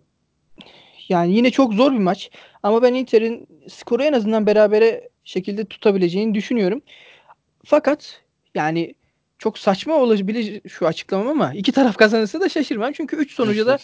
[1.09, 2.31] yani yine çok zor bir maç.
[2.63, 6.83] Ama ben Inter'in skoru en azından berabere şekilde tutabileceğini düşünüyorum.
[7.65, 8.21] Fakat
[8.55, 8.95] yani
[9.45, 12.93] çok saçma olabilir şu açıklamam ama iki taraf kazanırsa da şaşırmam.
[12.93, 13.79] Çünkü 3 sonucu da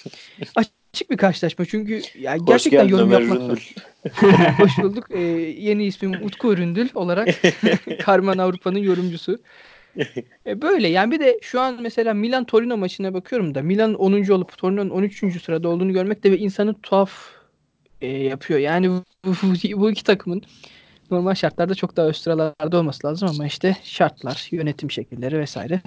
[0.56, 1.64] açık bir karşılaşma.
[1.64, 3.60] Çünkü ya gerçekten Hoş yorum Ömer yapmak Üründül.
[4.58, 5.06] Hoş bulduk.
[5.10, 5.20] Ee,
[5.58, 7.28] yeni ismim Utku Üründül olarak
[8.02, 9.38] Karman Avrupa'nın yorumcusu.
[10.46, 14.12] E böyle yani bir de şu an mesela Milan Torino maçına bakıyorum da Milan 10.
[14.12, 15.42] olup Torino'nun 13.
[15.42, 17.12] sırada olduğunu görmek de ve insanı tuhaf
[18.00, 18.60] e, yapıyor.
[18.60, 20.42] Yani bu, bu, bu iki takımın
[21.10, 25.80] normal şartlarda çok daha üst sıralarda olması lazım ama işte şartlar, yönetim şekilleri vesaire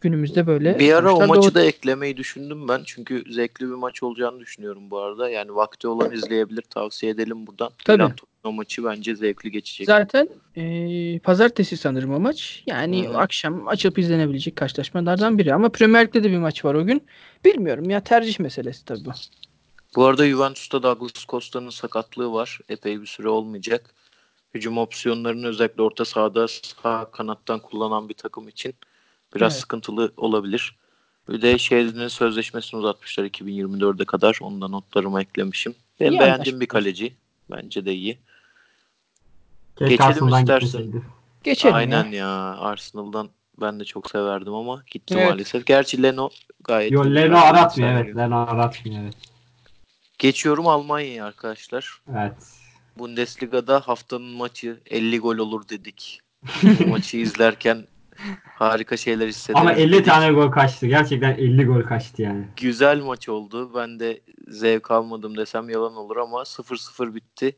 [0.00, 0.78] günümüzde böyle.
[0.78, 2.82] Bir ara o maçı doğ- da eklemeyi düşündüm ben.
[2.86, 5.30] Çünkü zevkli bir maç olacağını düşünüyorum bu arada.
[5.30, 6.62] Yani vakti olan izleyebilir.
[6.62, 7.70] Tavsiye edelim buradan.
[7.84, 8.02] Tabii.
[8.02, 9.86] Milan Torino maçı bence zevkli geçecek.
[9.86, 12.62] Zaten e, pazartesi sanırım o maç.
[12.66, 13.18] Yani Hı.
[13.18, 15.54] akşam açıp izlenebilecek karşılaşmalardan biri.
[15.54, 17.02] Ama Premier Lig'de de bir maç var o gün.
[17.44, 19.10] Bilmiyorum ya tercih meselesi tabii bu.
[19.96, 22.58] Bu arada Juventus'ta Douglas Costa'nın sakatlığı var.
[22.68, 23.94] Epey bir süre olmayacak.
[24.56, 28.74] Hücum opsiyonlarını özellikle orta sahada sağ kanattan kullanan bir takım için
[29.34, 29.60] biraz Evet.
[29.60, 30.76] sıkıntılı olabilir.
[31.28, 34.38] Bir de Şehir'in sözleşmesini uzatmışlar 2024'e kadar.
[34.42, 35.74] Onu da notlarıma eklemişim.
[36.00, 36.60] Benim İyi beğendiğim anlaşma.
[36.60, 37.14] bir kaleci.
[37.50, 38.18] Bence de iyi.
[39.78, 40.82] Keşke Geçelim Arsenal'dan istersen.
[40.82, 41.06] gitmeseydi.
[41.44, 42.10] Geçelim Aynen ya.
[42.18, 42.28] ya.
[42.58, 43.28] Arsenal'dan
[43.60, 45.28] ben de çok severdim ama gitti Evet.
[45.30, 45.66] maalesef.
[45.66, 46.30] Gerçi Leno
[46.64, 48.16] gayet Yo Leno aratmıyor evet.
[48.16, 49.14] Leno aratmıyor evet.
[50.18, 52.00] Geçiyorum Almanya'ya arkadaşlar.
[52.16, 52.32] Evet.
[52.98, 56.20] Bundesliga'da haftanın maçı 50 gol olur dedik.
[56.88, 57.86] Maçı izlerken
[58.44, 59.60] harika şeyler hissederiz.
[59.60, 60.06] Ama 50 dedik.
[60.06, 60.86] tane gol kaçtı.
[60.86, 62.44] Gerçekten 50 gol kaçtı yani.
[62.56, 63.70] Güzel maç oldu.
[63.74, 67.56] Ben de zevk almadım desem yalan olur ama 0-0 bitti.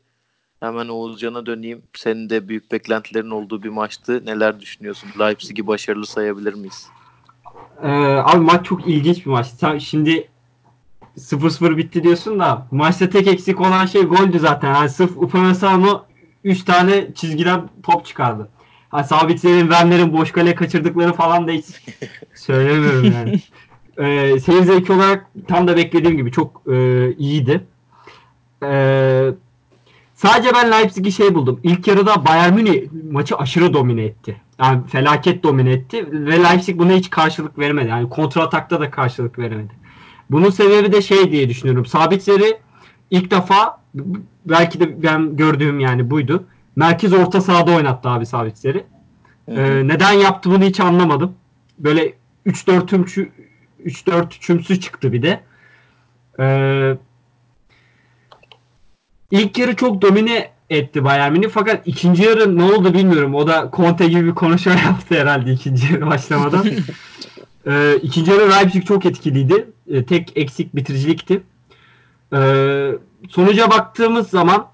[0.59, 1.83] Hemen Oğuzcan'a döneyim.
[1.95, 4.25] Senin de büyük beklentilerin olduğu bir maçtı.
[4.25, 5.09] Neler düşünüyorsun?
[5.19, 6.87] Leipzig'i başarılı sayabilir miyiz?
[7.83, 7.87] Ee,
[8.25, 9.47] abi maç çok ilginç bir maç.
[9.79, 10.29] Şimdi
[11.17, 14.73] 0-0 bitti diyorsun da maçta tek eksik olan şey goldü zaten.
[14.73, 16.03] Yani sırf Upamecano
[16.43, 18.49] 3 tane çizgiden top çıkardı.
[18.89, 21.65] Ha, Sabitler'in, Werner'in boş kale kaçırdıkları falan da hiç
[22.35, 23.39] söylemiyorum yani.
[23.97, 27.67] Ee, seyir zevki olarak tam da beklediğim gibi çok e, iyiydi.
[28.63, 29.29] Ee,
[30.15, 31.59] sadece ben Leipzig'i şey buldum.
[31.63, 34.41] İlk yarıda Bayern Münih maçı aşırı domine etti.
[34.59, 37.89] Yani felaket domine etti ve Leipzig buna hiç karşılık veremedi.
[37.89, 39.73] Yani kontra atakta da karşılık veremedi.
[40.29, 41.85] Bunun sebebi de şey diye düşünüyorum.
[41.85, 42.57] Sabitleri
[43.11, 43.81] ilk defa
[44.45, 46.43] belki de ben gördüğüm yani buydu.
[46.75, 48.83] Merkez orta sahada oynattı abi Sabitleri.
[49.47, 51.35] Ee, neden yaptı bunu hiç anlamadım.
[51.79, 52.13] Böyle
[52.45, 53.31] 3-4 tümçü
[53.85, 55.43] 3-4 çümsü çıktı bir de.
[56.39, 56.97] Ee,
[59.31, 63.35] ilk yarı çok domine etti Bayern Münih fakat ikinci yarı ne oldu bilmiyorum.
[63.35, 66.65] O da Conte gibi bir konuşma yaptı herhalde ikinci yarı başlamadan.
[67.69, 69.69] ee, ikinci yarı Leipzig çok etkiliydi.
[69.87, 71.43] Ee, tek eksik bitiricilikti.
[72.33, 72.91] Ee,
[73.29, 74.67] sonuca baktığımız zaman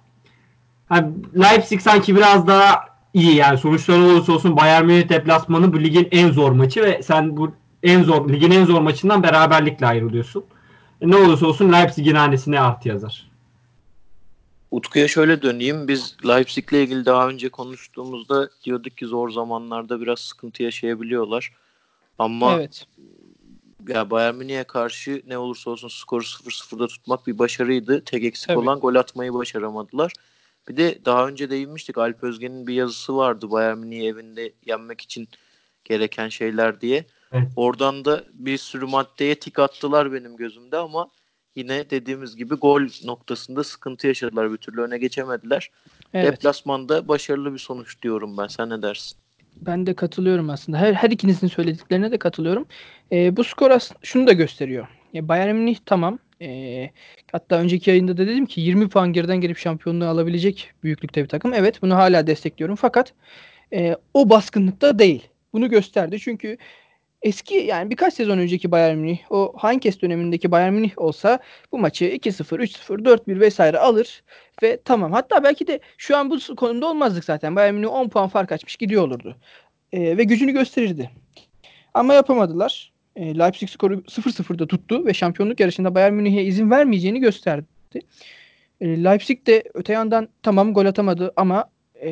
[0.90, 6.08] hani Leipzig sanki biraz daha iyi yani sonuçlar olursa olsun Bayern Münih deplasmanı bu ligin
[6.12, 7.52] en zor maçı ve sen bu
[7.84, 10.44] en zor ligin en zor maçından beraberlikle ayrılıyorsun.
[11.02, 13.30] E, ne olursa olsun Leipzig'in hanesine artı yazar.
[14.72, 15.88] Utku'ya şöyle döneyim.
[15.88, 21.52] Biz Leipzig'le ilgili daha önce konuştuğumuzda diyorduk ki zor zamanlarda biraz sıkıntı yaşayabiliyorlar.
[22.20, 22.88] Ama Evet.
[23.88, 28.04] ya Bayern Münih'e karşı ne olursa olsun skoru 0-0'da tutmak bir başarıydı.
[28.04, 28.60] Tek eksik Tabii.
[28.60, 30.14] olan gol atmayı başaramadılar.
[30.68, 35.28] Bir de daha önce değinmiştik Alp Özgen'in bir yazısı vardı Bayern Münih'i evinde yenmek için
[35.84, 37.06] gereken şeyler diye.
[37.32, 37.48] Evet.
[37.56, 41.08] Oradan da bir sürü maddeye tik attılar benim gözümde ama
[41.56, 44.52] yine dediğimiz gibi gol noktasında sıkıntı yaşadılar.
[44.52, 45.72] Bir türlü öne geçemediler.
[46.14, 46.34] Evet.
[46.34, 48.48] Deplasmanda başarılı bir sonuç diyorum ben.
[48.48, 49.18] Sen ne dersin?
[49.62, 50.78] Ben de katılıyorum aslında.
[50.78, 52.66] Her, her ikinizin söylediklerine de katılıyorum.
[53.12, 54.88] Ee, bu skor aslında şunu da gösteriyor.
[55.16, 56.20] E, Bayern Münih tamam.
[56.42, 56.90] E,
[57.32, 61.54] hatta önceki yayında da dedim ki 20 puan geriden gelip şampiyonluğu alabilecek büyüklükte bir takım.
[61.54, 62.76] Evet bunu hala destekliyorum.
[62.76, 63.14] Fakat
[63.74, 65.28] e, o baskınlıkta değil.
[65.54, 66.20] Bunu gösterdi.
[66.20, 66.58] Çünkü
[67.26, 71.40] eski yani birkaç sezon önceki Bayern Münih o Heinkes dönemindeki Bayern Münih olsa
[71.72, 74.24] bu maçı 2-0, 3-0, 4-1 vesaire alır
[74.64, 75.12] ve tamam.
[75.12, 77.56] Hatta belki de şu an bu konumda olmazdık zaten.
[77.56, 79.36] Bayern Münih 10 puan fark açmış gidiyor olurdu.
[79.92, 81.10] Ee, ve gücünü gösterirdi.
[81.94, 82.94] Ama yapamadılar.
[83.16, 87.66] Ee, Leipzig skoru 0-0'da tuttu ve şampiyonluk yarışında Bayern Münih'e izin vermeyeceğini gösterdi.
[88.82, 91.70] Ee, Leipzig de öte yandan tamam gol atamadı ama
[92.02, 92.10] e,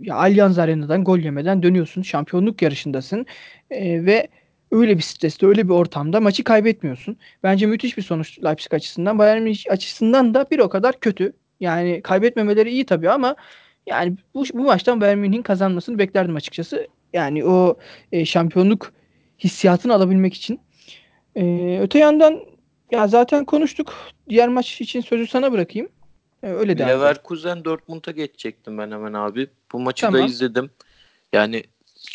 [0.00, 2.02] ya Allianz Arena'dan gol yemeden dönüyorsun.
[2.02, 3.26] Şampiyonluk yarışındasın.
[3.70, 4.28] Ee, ve
[4.72, 7.16] öyle bir streste, öyle bir ortamda maçı kaybetmiyorsun.
[7.42, 9.18] Bence müthiş bir sonuç Leipzig açısından.
[9.18, 11.32] Bayern Münih açısından da bir o kadar kötü.
[11.60, 13.36] Yani kaybetmemeleri iyi tabii ama
[13.86, 16.88] yani bu, bu maçtan Bayern Münih'in kazanmasını beklerdim açıkçası.
[17.12, 17.78] Yani o
[18.12, 18.92] e, şampiyonluk
[19.38, 20.60] hissiyatını alabilmek için.
[21.36, 22.40] E, öte yandan
[22.90, 23.94] ya zaten konuştuk.
[24.28, 25.88] Diğer maç için sözü sana bırakayım.
[26.42, 26.90] E, öyle devam.
[26.90, 29.48] Leverkusen Dortmund'a geçecektim ben hemen abi.
[29.72, 30.26] Bu maçı da Tamam.
[30.26, 30.70] izledim.
[31.32, 31.62] Yani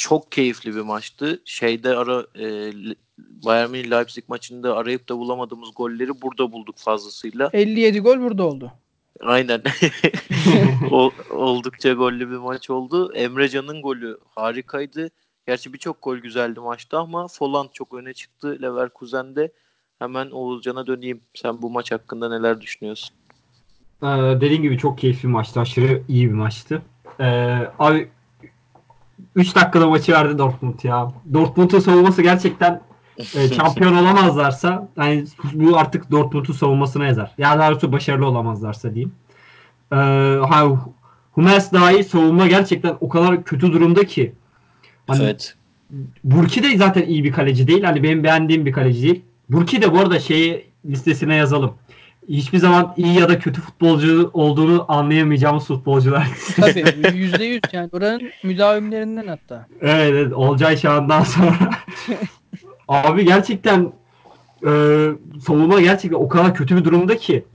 [0.04, 1.42] çok keyifli bir maçtı.
[1.46, 2.74] Şeyde ara e,
[3.18, 7.50] Bayern Münih Leipzig maçında arayıp da bulamadığımız golleri burada bulduk fazlasıyla.
[7.54, 8.72] 57 gol burada oldu.
[9.22, 9.62] Aynen.
[10.92, 13.14] o, oldukça gollü bir maç oldu.
[13.14, 15.10] Emre Can'ın golü harikaydı.
[15.48, 19.52] Gerçi birçok gol güzeldi maçta ama Folland çok öne çıktı Leverkusen'de.
[20.00, 21.22] Hemen Oğuzcan'a döneyim.
[21.34, 23.16] Sen bu maç hakkında neler düşünüyorsun?
[24.04, 24.08] Ee,
[24.42, 25.60] dediğim gibi çok keyifli bir maçtı.
[25.60, 26.82] Aşırı iyi bir maçtı.
[27.20, 27.26] Ee,
[27.80, 28.10] abi
[29.36, 31.12] 3 dakikada maçı verdi Dortmund ya.
[31.34, 32.82] Dortmund'un savunması gerçekten
[33.18, 37.32] e, şampiyon olamazlarsa hani bu artık Dortmund'un savunmasına yazar.
[37.38, 39.12] Ya daha doğrusu başarılı olamazlarsa diyeyim.
[39.92, 39.96] Ee,
[40.50, 40.64] ha,
[41.32, 44.34] Hummels dahi savunma gerçekten o kadar kötü durumda ki.
[45.08, 45.56] Hani Evet.
[46.24, 47.84] Burki de zaten iyi bir kaleci değil.
[47.84, 49.22] Hani benim beğendiğim bir kaleci değil.
[49.50, 51.74] Burki de bu arada şeyi listesine yazalım.
[52.30, 56.28] Hiçbir zaman iyi ya da kötü futbolcu olduğunu anlayamayacağımız futbolcular.
[56.56, 59.68] Tabii %100 yani oranın müdavimlerinden hatta.
[59.82, 61.70] evet, evet Olcay Şahan'dan sonra.
[62.88, 63.94] Abi gerçekten
[64.66, 64.72] e,
[65.46, 67.46] savunma gerçekten o kadar kötü bir durumda ki.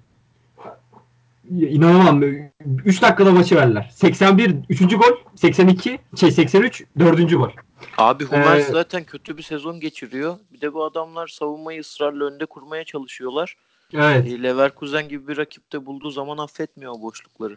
[1.51, 2.23] İnanamam.
[2.85, 3.91] 3 dakikada maçı verdiler.
[3.95, 4.81] 81 3.
[4.81, 7.31] gol, 82 şey 83 4.
[7.31, 7.51] gol.
[7.99, 10.37] Abi Hummels Ee, zaten kötü bir sezon geçiriyor.
[10.53, 13.57] Bir de bu adamlar savunmayı ısrarla önde kurmaya çalışıyorlar.
[13.95, 14.27] Evet.
[14.27, 17.57] E, Leverkusen gibi bir rakipte bulduğu zaman affetmiyor o boşlukları.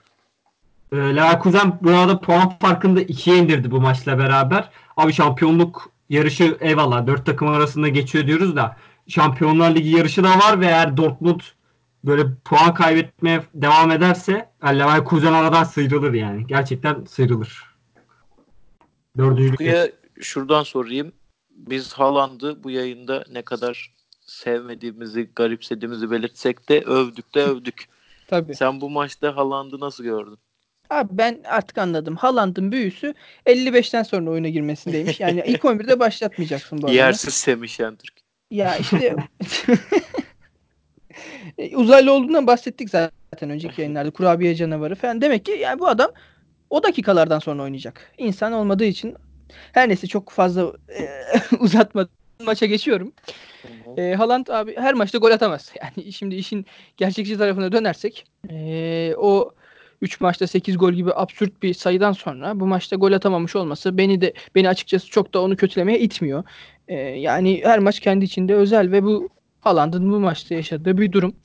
[0.92, 4.70] E, Leverkusen burada puan farkını da ikiye indirdi bu maçla beraber.
[4.98, 10.60] Abi şampiyonluk yarışı eyvallah dört takım arasında geçiyor diyoruz da Şampiyonlar Ligi yarışı da var
[10.60, 11.42] ve eğer Dortmund
[12.04, 16.48] böyle puan kaybetmeye devam ederse yani Leverkusen aradan sıyrılır yani.
[16.48, 17.64] Gerçekten sıyrılır.
[19.18, 21.14] Dördüncülük şuradan sorayım.
[21.50, 23.94] biz Haaland'ı bu yayında ne kadar
[24.32, 27.86] sevmediğimizi, garipsediğimizi belirtsek de övdük de övdük.
[28.28, 28.56] Tabii.
[28.56, 30.38] Sen bu maçta Haaland'ı nasıl gördün?
[30.90, 32.16] Abi ben artık anladım.
[32.16, 33.14] Haaland'ın büyüsü
[33.46, 35.20] 55'ten sonra oyuna girmesindeymiş.
[35.20, 36.98] Yani ilk 11'de başlatmayacaksın bu adamı.
[36.98, 38.14] Yersiz Semih Şentürk.
[38.52, 39.16] Ya işte
[41.76, 44.12] uzaylı olduğundan bahsettik zaten önceki yayınlarda.
[44.12, 45.22] Kurabiye canavarı falan.
[45.22, 46.12] Demek ki yani bu adam
[46.70, 48.12] o dakikalardan sonra oynayacak.
[48.18, 49.16] İnsan olmadığı için
[49.72, 51.10] her neyse çok fazla e,
[51.60, 52.10] uzatmadan
[52.46, 53.14] maça geçiyorum.
[53.98, 55.74] E, Haaland abi her maçta gol atamaz.
[55.82, 56.66] Yani şimdi işin
[56.98, 59.52] gerçekçi tarafına dönersek e, o
[60.02, 64.22] 3 maçta 8 gol gibi absürt bir sayıdan sonra bu maçta gol atamamış olması beni
[64.22, 66.44] de beni açıkçası çok da onu kötülemeye itmiyor.
[66.88, 69.30] E, yani her maç kendi içinde özel ve bu
[69.62, 71.36] Haaland'ın bu maçta yaşadığı bir durum.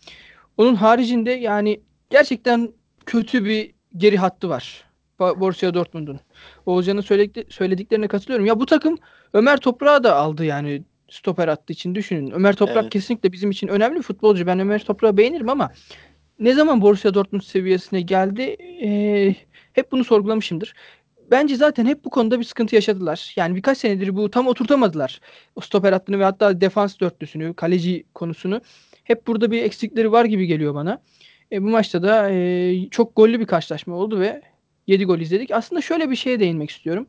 [0.57, 1.81] Onun haricinde yani
[2.11, 2.73] gerçekten
[3.07, 4.85] kötü bir geri hattı var.
[5.19, 6.21] Borussia Dortmund'un.
[6.67, 8.47] Oğuzcan'ın söyledikle- söylediklerine katılıyorum.
[8.47, 8.99] Ya bu takım
[9.33, 12.31] Ömer Toprak'ı da aldı yani stoper attığı için düşünün.
[12.31, 12.93] Ömer Toprak Evet.
[12.93, 14.47] kesinlikle bizim için önemli bir futbolcu.
[14.47, 15.73] Ben Ömer Toprak'ı beğenirim ama
[16.39, 19.35] ne zaman Borussia Dortmund seviyesine geldi eee,
[19.73, 20.75] hep bunu sorgulamışımdır.
[21.31, 23.33] Bence zaten hep bu konuda bir sıkıntı yaşadılar.
[23.37, 25.21] Yani birkaç senedir bu tam oturtamadılar.
[25.57, 28.61] O stoper hattını ve hatta defans dörtlüsünü, kaleci konusunu.
[29.05, 31.03] Hep burada bir eksikleri var gibi geliyor bana.
[31.53, 34.43] E, bu maçta da e, çok gollü bir karşılaşma oldu ve
[34.87, 35.51] 7 gol izledik.
[35.51, 37.07] Aslında şöyle bir şeye değinmek istiyorum.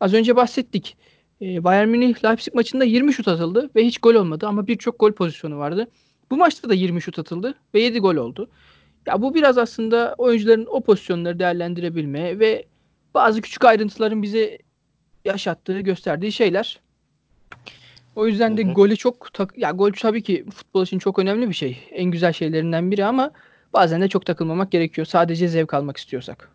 [0.00, 0.96] Az önce bahsettik.
[1.42, 5.12] E, Bayern Münih Leipzig maçında 20 şut atıldı ve hiç gol olmadı ama birçok gol
[5.12, 5.88] pozisyonu vardı.
[6.30, 8.50] Bu maçta da 20 şut atıldı ve 7 gol oldu.
[9.06, 12.66] Ya bu biraz aslında oyuncuların o pozisyonları değerlendirebilme ve
[13.14, 14.58] bazı küçük ayrıntıların bize
[15.24, 16.80] yaşattığı, gösterdiği şeyler.
[18.16, 18.72] O yüzden de Hı hı.
[18.72, 21.88] golü çok tak ya gol tabii ki futbol için çok önemli bir şey.
[21.90, 23.30] En güzel şeylerinden biri ama
[23.72, 25.06] bazen de çok takılmamak gerekiyor.
[25.06, 26.50] Sadece zevk almak istiyorsak.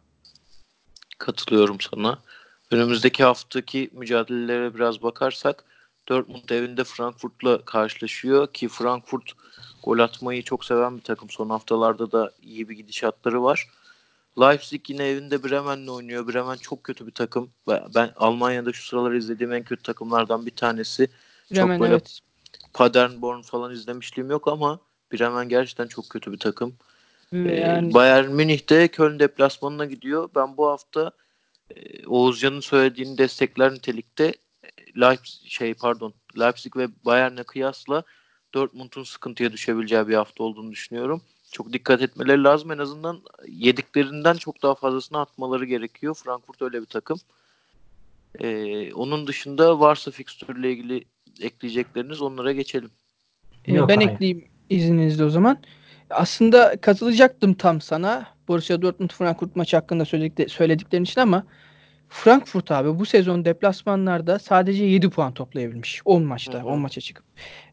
[1.17, 2.19] Katılıyorum sana.
[2.73, 5.63] Önümüzdeki haftaki mücadelelere biraz bakarsak
[6.09, 9.31] Dortmund evinde Frankfurt'la karşılaşıyor ki Frankfurt
[9.83, 11.29] gol atmayı çok seven bir takım.
[11.29, 13.67] Son haftalarda da iyi bir gidişatları var.
[14.41, 16.27] Leipzig yine evinde Bremen'le oynuyor.
[16.27, 17.49] Bremen çok kötü bir takım.
[17.67, 21.07] Ben Almanya'da şu sıralar izlediğim en kötü takımlardan bir tanesi.
[21.51, 22.19] Bremen böyle evet.
[22.73, 24.79] Paderborn falan izlemişliğim yok ama
[25.13, 26.75] Bremen gerçekten çok kötü bir takım.
[27.33, 30.29] Ve Ee, yani Bayern Münih de Köln deplasmanına gidiyor.
[30.35, 31.11] Ben bu hafta
[32.07, 34.25] Oğuzcan'ın söylediğini destekler nitelikte
[34.63, 38.03] e, Leipzig şey pardon Leipzig ve Bayern'e kıyasla
[38.53, 41.21] Dortmund'un sıkıntıya düşebileceği bir hafta olduğunu düşünüyorum.
[41.51, 42.71] Çok dikkat etmeleri lazım.
[42.71, 46.15] En azından yediklerinden çok daha fazlasını atmaları gerekiyor.
[46.23, 47.19] Frankfurt öyle bir takım.
[48.39, 51.05] Ee, onun dışında varsa fikstürle ilgili
[51.41, 52.91] ekleyecekleriniz onlara geçelim.
[53.67, 54.09] Yok, ben hayır.
[54.09, 55.57] ekleyeyim izninizle o zaman.
[56.13, 61.43] Aslında katılacaktım tam sana Borussia Dortmund Frankfurt maçı hakkında söyledikleri, söylediklerin için ama
[62.09, 66.67] Frankfurt abi bu sezon deplasmanlarda sadece 7 puan toplayabilmiş 10 maçta, Hı hı.
[66.67, 67.25] 10 maça çıkıp.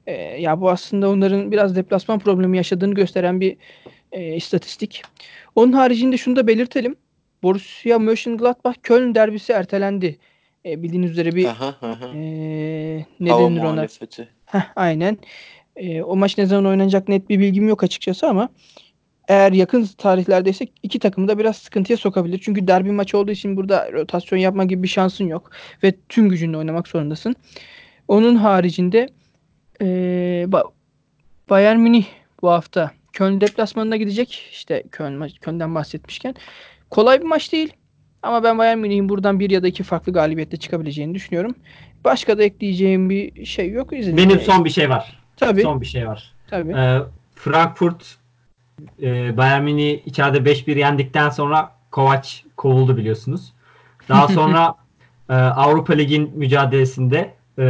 [0.06, 3.56] Ee, ya bu aslında onların biraz deplasman problemi yaşadığını gösteren bir
[4.12, 5.02] e, istatistik.
[5.54, 6.96] Onun haricinde şunu da belirtelim.
[7.42, 10.18] Borussia Mönchengladbach Köln derbisi ertelendi.
[10.64, 12.08] E, bildiğiniz üzere bir Aha, aha.
[12.14, 13.86] e, ne Hava denir ona?
[14.46, 15.18] Heh, aynen.
[15.80, 18.48] E, o maç ne zaman oynanacak net bir bilgim yok açıkçası ama
[19.28, 22.40] eğer yakın tarihlerdeyse iki takımı da biraz sıkıntıya sokabilir.
[22.44, 25.50] Çünkü derbi maçı olduğu için burada rotasyon yapma gibi bir şansın yok.
[25.82, 27.36] Ve tüm gücünle oynamak zorundasın.
[28.08, 29.08] Onun haricinde
[29.80, 29.86] e,
[30.48, 30.70] ba-
[31.50, 32.04] Bayern Münih
[32.42, 34.48] bu hafta Köln deplasmanına gidecek.
[34.52, 36.34] İşte Köln Köln'den bahsetmişken.
[36.90, 37.72] Kolay bir maç değil.
[38.22, 41.54] Ama ben Bayern Münih'in buradan bir ya da iki farklı galibiyetle çıkabileceğini düşünüyorum.
[42.04, 43.92] Başka da ekleyeceğim bir şey yok.
[43.92, 44.16] İzninizle.
[44.16, 45.19] Benim son bir şey var.
[45.36, 45.62] Tabii.
[45.62, 46.32] Son bir şey var.
[46.50, 46.72] Tabii.
[46.72, 47.00] Ee,
[47.34, 48.16] Frankfurt
[49.02, 53.52] e, Bayern Münih'i içeride 5-1 yendikten sonra Kovac kovuldu biliyorsunuz.
[54.08, 54.74] Daha sonra
[55.28, 57.64] e, Avrupa Ligi'nin mücadelesinde e,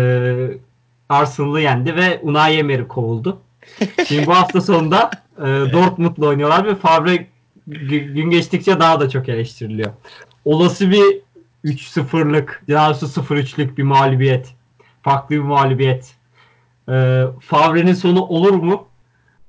[1.08, 3.40] Arsenal'ı yendi ve Unai Emery kovuldu.
[4.06, 5.42] Şimdi bu hafta sonunda e,
[5.72, 7.26] Dortmund'la oynuyorlar ve Favre
[7.68, 9.90] gü- gün geçtikçe daha da çok eleştiriliyor.
[10.44, 11.20] Olası bir
[11.64, 14.54] 3-0'lık, daha doğrusu 0-3'lük bir mağlubiyet.
[15.02, 16.14] Farklı bir mağlubiyet.
[16.90, 18.88] E, Favre'nin sonu olur mu?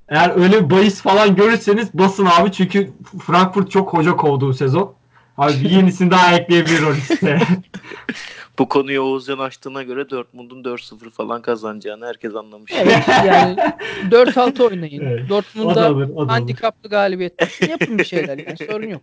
[0.08, 2.90] Eğer öyle bir bahis falan görürseniz basın abi çünkü
[3.26, 4.94] Frankfurt çok hoca kovdu bu sezon.
[5.38, 7.40] Abi bir yenisini daha ekleyebilir o listeye.
[8.58, 12.72] Bu konuyu Oğuzcan açtığına göre Dortmund'un 4-0 falan kazanacağını herkes anlamış.
[12.74, 13.56] Evet yani
[14.10, 15.02] 4-6 oynayın.
[15.02, 15.20] Evet.
[15.20, 17.62] o da Dortmund'a olur, handikaplı galibiyet.
[17.68, 19.02] Yapın bir şeyler yani sorun yok.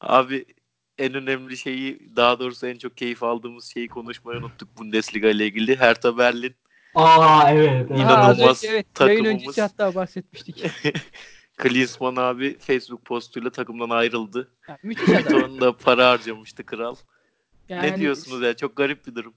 [0.00, 0.44] Abi
[0.98, 5.76] en önemli şeyi daha doğrusu en çok keyif aldığımız şeyi konuşmayı unuttuk Bundesliga ile ilgili.
[5.76, 6.54] Hertha Berlin
[6.94, 7.68] Aa evet.
[7.68, 7.90] evet.
[7.90, 9.42] İnanılmaz Aa, az önce evet, yayın takımımız.
[9.42, 10.64] öncesi hatta bahsetmiştik.
[11.56, 14.48] Klinsmann abi Facebook postuyla takımdan ayrıldı.
[14.68, 15.40] Yani müthiş adam.
[15.40, 16.94] ton da para harcamıştı kral.
[17.68, 18.56] Yani ne diyorsunuz ya?
[18.56, 19.34] Çok garip bir durum.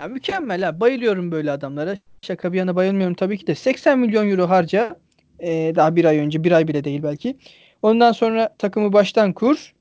[0.00, 0.80] Ya mükemmel ha.
[0.80, 1.96] Bayılıyorum böyle adamlara.
[2.22, 3.54] Şaka bir yana bayılmıyorum tabii ki de.
[3.54, 4.96] 80 milyon euro harca.
[5.40, 6.44] Ee, daha bir ay önce.
[6.44, 7.36] Bir ay bile değil belki.
[7.82, 9.72] Ondan sonra takımı baştan kur.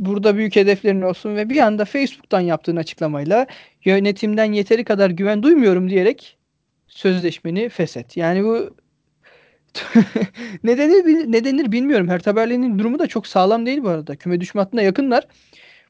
[0.00, 3.46] Burada büyük hedeflerin olsun ve bir anda Facebook'tan yaptığın açıklamayla
[3.84, 6.38] yönetimden yeteri kadar güven duymuyorum diyerek
[6.90, 8.16] sözleşmeni feshet.
[8.16, 8.70] Yani bu
[10.64, 12.08] ne denir, ne denir bilmiyorum.
[12.08, 14.16] Hertha Berlin'in durumu da çok sağlam değil bu arada.
[14.16, 15.26] Küme düşme hattına yakınlar.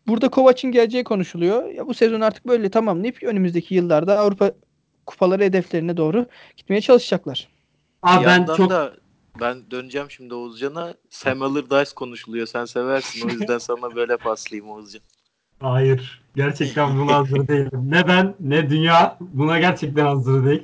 [0.06, 1.68] Burada Kovac'ın geleceği konuşuluyor.
[1.68, 4.52] Ya bu sezon artık böyle tamamlayıp önümüzdeki yıllarda Avrupa
[5.06, 6.26] kupaları hedeflerine doğru
[6.56, 7.48] gitmeye çalışacaklar.
[8.02, 8.92] Abi ben çok da
[9.40, 10.94] ben döneceğim şimdi Oğuzcan'a.
[11.10, 12.46] Sam Allardyce konuşuluyor.
[12.46, 13.28] Sen seversin.
[13.28, 15.02] O yüzden sana böyle paslayayım Oğuzcan.
[15.60, 16.22] Hayır.
[16.36, 17.90] Gerçekten buna hazır değilim.
[17.90, 20.62] Ne ben ne dünya buna gerçekten hazır değil.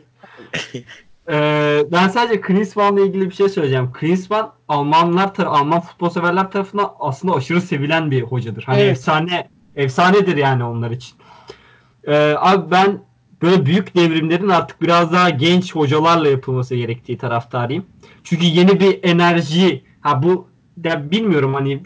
[1.30, 3.92] Ee, ben sadece Klinsmann'la ilgili bir şey söyleyeceğim.
[3.92, 8.62] Klinsmann Almanlar tar Alman futbol severler tarafından aslında aşırı sevilen bir hocadır.
[8.66, 8.90] Hani Evet.
[8.92, 11.16] efsane efsanedir yani onlar için.
[12.04, 12.98] Ee, abi ben
[13.42, 17.86] böyle büyük devrimlerin artık biraz daha genç hocalarla yapılması gerektiği taraftarıyım.
[18.24, 20.48] Çünkü yeni bir enerji ha bu
[20.84, 21.82] ya bilmiyorum hani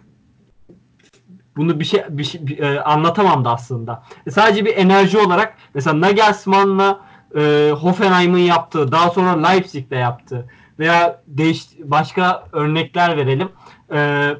[1.56, 4.02] bunu bir şey bir şey bir- e, anlatamam da aslında.
[4.26, 7.00] E, sadece bir enerji olarak mesela Nagelsmann'la
[7.36, 10.46] e, Hoffenheim'in yaptığı, daha sonra Leipzig'te yaptığı
[10.78, 13.48] veya değiş başka örnekler verelim.
[13.92, 14.30] E,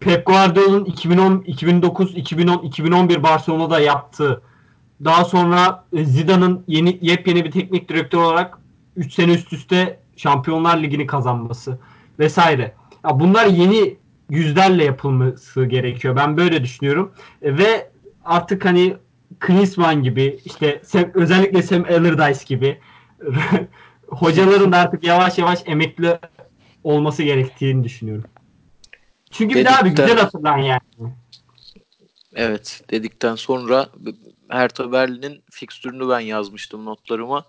[0.00, 4.42] Pep Guardiola'nın 2010, 2009, 2010, 2011 Barcelona'da yaptığı,
[5.04, 8.58] daha sonra e, Zidane'ın yeni yepyeni bir teknik direktör olarak
[8.96, 11.78] 3 sene üst üste Şampiyonlar Ligi'ni kazanması
[12.18, 12.74] vesaire.
[13.04, 13.96] Ya bunlar yeni
[14.30, 16.16] yüzlerle yapılması gerekiyor.
[16.16, 17.12] Ben böyle düşünüyorum.
[17.42, 17.90] E, ve
[18.24, 18.96] artık hani
[19.40, 22.80] Klinsmann gibi işte Sam- özellikle Sam Allardyce gibi
[24.08, 26.18] hocaların da artık yavaş yavaş emekli
[26.84, 28.24] olması gerektiğini düşünüyorum.
[29.30, 30.80] Çünkü bir daha bir Dedikten- güzel hatırlan yani.
[32.34, 33.88] Evet dedikten sonra
[34.48, 37.44] Hertha Berlin'in fikstürünü ben yazmıştım notlarıma.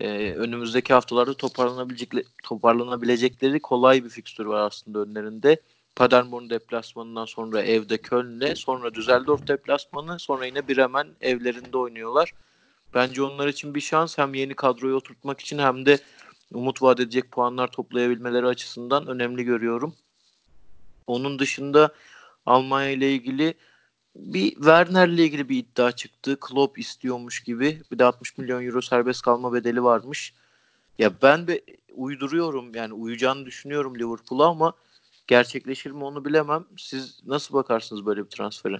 [0.00, 5.60] Ee, önümüzdeki haftalarda toparlanabilecekleri, toparlanabilecekleri kolay bir fikstür var aslında önlerinde.
[5.96, 12.32] Paderborn deplasmanından sonra evde Köln'le, sonra Düsseldorf deplasmanı, sonra yine Bremen evlerinde oynuyorlar.
[12.94, 15.98] Bence onlar için bir şans hem yeni kadroyu oturtmak için hem de
[16.52, 19.94] umut vaat edecek puanlar toplayabilmeleri açısından önemli görüyorum.
[21.06, 21.94] Onun dışında
[22.46, 23.54] Almanya ile ilgili
[24.16, 26.36] bir Werner'le ilgili bir iddia çıktı.
[26.40, 27.82] Klopp istiyormuş gibi.
[27.92, 30.34] Bir de 60 milyon euro serbest kalma bedeli varmış.
[30.98, 31.62] Ya ben de
[31.94, 34.74] uyduruyorum yani uyacağını düşünüyorum Liverpool'a ama
[35.26, 36.64] gerçekleşir mi onu bilemem.
[36.76, 38.78] Siz nasıl bakarsınız böyle bir transfere?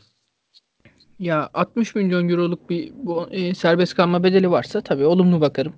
[1.19, 5.75] Ya 60 milyon euroluk bir bu, e, serbest kalma bedeli varsa tabii olumlu bakarım.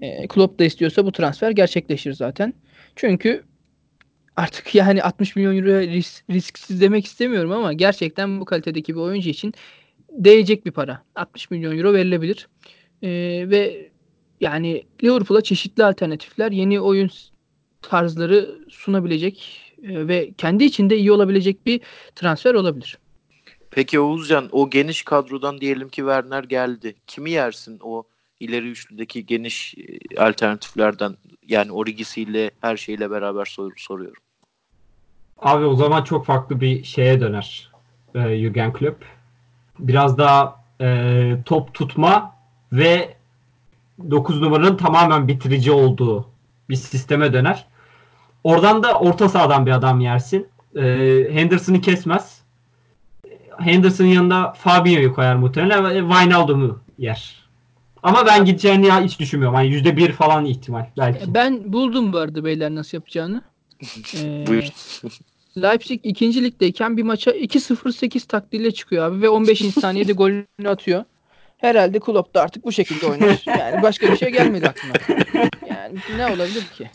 [0.00, 2.54] E, Klopp da istiyorsa bu transfer gerçekleşir zaten.
[2.96, 3.44] Çünkü
[4.36, 9.30] artık yani 60 milyon euro risk, risksiz demek istemiyorum ama gerçekten bu kalitedeki bir oyuncu
[9.30, 9.54] için
[10.10, 11.02] değecek bir para.
[11.14, 12.48] 60 milyon euro verilebilir.
[13.02, 13.08] E,
[13.50, 13.90] ve
[14.40, 17.10] yani Liverpool'a çeşitli alternatifler, yeni oyun
[17.82, 21.80] tarzları sunabilecek ve kendi içinde iyi olabilecek bir
[22.14, 22.98] transfer olabilir.
[23.70, 26.94] Peki Oğuzcan o geniş kadrodan diyelim ki Werner geldi.
[27.06, 28.02] Kimi yersin o
[28.40, 31.16] ileri üçlüdeki geniş e, alternatiflerden
[31.48, 34.22] yani Origi'siyle her şeyle beraber sor- soruyorum.
[35.38, 37.70] Abi o zaman çok farklı bir şeye döner
[38.14, 39.04] e, Jürgen Klopp.
[39.78, 42.36] Biraz daha e, top tutma
[42.72, 43.16] ve
[44.10, 46.28] 9 numaranın tamamen bitirici olduğu
[46.68, 47.66] bir sisteme döner.
[48.44, 50.46] Oradan da orta sahadan bir adam yersin.
[50.76, 50.82] E,
[51.30, 52.42] Henderson'ı kesmez.
[53.58, 57.44] Henderson'ın yanında Fabinho'yu koyar muhtemelen ve Wijnaldum'u yer.
[58.02, 59.54] Ama ben gideceğini ya hiç düşünmüyorum.
[59.54, 61.34] Hani %1 falan ihtimal belki.
[61.34, 63.42] Ben buldum bu arada beyler nasıl yapacağını.
[64.22, 64.64] Ee, Buyur.
[65.62, 69.58] Leipzig ikinci ligdeyken bir maça 2-0-8 taktiğiyle çıkıyor abi ve 15.
[69.58, 71.04] saniyede golünü atıyor.
[71.64, 73.42] Herhalde Klopp da artık bu şekilde oynar.
[73.58, 74.94] Yani başka bir şey gelmedi aklıma.
[75.68, 76.90] Yani ne olabilir ki?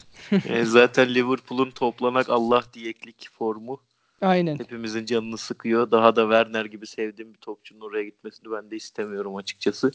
[0.50, 3.82] E, zaten Liverpool'un toplanak Allah diyeklik formu
[4.22, 4.60] Aynen.
[4.60, 5.92] hepimizin canını sıkıyor.
[5.92, 9.92] Daha da Werner gibi sevdiğim bir topçunun oraya gitmesini ben de istemiyorum açıkçası.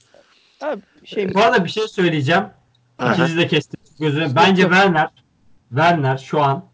[0.61, 2.45] Abi şey Bu arada bir şey söyleyeceğim.
[3.13, 4.37] İkinizi de kestim gözüne.
[4.37, 4.63] Bence.
[4.63, 5.09] Werner
[5.69, 6.65] Werner şu an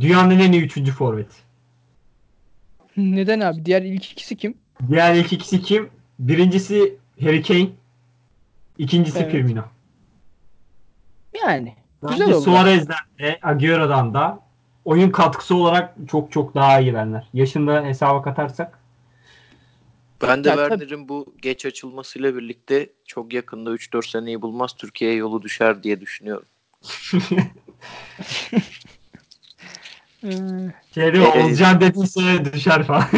[0.00, 1.36] dünyanın en iyi üçüncü forveti.
[2.96, 3.64] neden abi?
[3.64, 4.54] Diğer ilk ikisi kim?
[4.88, 5.95] Diğer ilk ikisi kim?
[6.18, 7.68] Birincisi Harry Kane.
[8.78, 9.32] İkincisi Evet.
[9.32, 9.64] Firmino.
[11.44, 11.74] Yani.
[12.02, 12.44] Bence Güzel oldu.
[12.44, 14.40] Suarez'den de Agüero'dan da
[14.84, 17.28] oyun katkısı olarak çok çok daha iyi Werner.
[17.34, 18.78] Yaşında hesaba katarsak.
[20.22, 25.82] Ben de Werner'in bu geç açılmasıyla birlikte çok yakında 3-4 seneyi bulmaz Türkiye'ye yolu düşer
[25.82, 26.46] diye düşünüyorum.
[30.94, 33.04] Şeyde Ee, Oğuzcan dediyse düşer falan.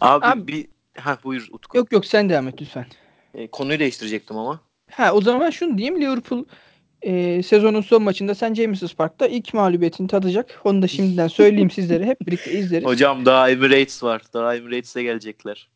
[0.00, 0.66] Abi, Abi- bir
[1.00, 1.76] ha buyur Utku.
[1.78, 2.86] yok yok sen devam et lütfen.
[3.34, 4.60] E, konuyu değiştirecektim ama.
[4.90, 6.44] Ha o zaman şunu diyeyim Liverpool
[7.02, 8.54] e, sezonun son maçında St.
[8.54, 10.60] James's Park'ta ilk mağlubiyetini tadacak.
[10.64, 12.04] Onu da şimdiden söyleyeyim sizlere.
[12.06, 12.86] Hep birlikte izleriz.
[12.86, 14.22] Hocam daha Emirates var.
[14.34, 15.68] Daha Emirates'e gelecekler.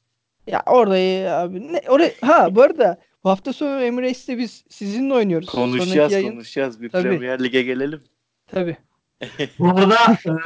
[0.46, 1.72] Ya orada ya abi.
[1.72, 5.48] Ne, oraya, ha bu arada bu hafta sonu Emirates'te biz sizinle oynuyoruz.
[5.48, 6.82] Konuşacağız yayın- konuşacağız.
[6.82, 7.02] Bir Tabii.
[7.08, 8.00] Premier Lig'e gelelim.
[8.46, 8.76] Tabii.
[9.58, 9.96] Bu arada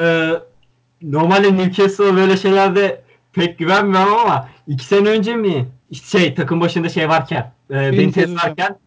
[0.01, 0.07] e,
[1.03, 3.03] normalde Newcastle'a böyle şeylerde
[3.33, 5.67] pek güvenmiyorum ama iki sene önce mi
[6.05, 8.79] şey takım başında şey varken e, Benitez varken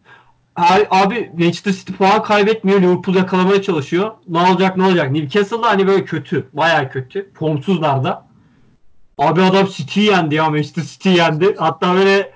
[0.90, 4.10] abi, Manchester City puan kaybetmiyor Liverpool yakalamaya çalışıyor.
[4.28, 5.10] Ne olacak ne olacak?
[5.10, 6.48] Newcastle'da hani böyle kötü.
[6.52, 7.30] Bayağı kötü.
[7.34, 8.28] Formsuzlar da.
[9.18, 11.54] Abi adam City yendi ya Manchester City yendi.
[11.58, 12.32] Hatta böyle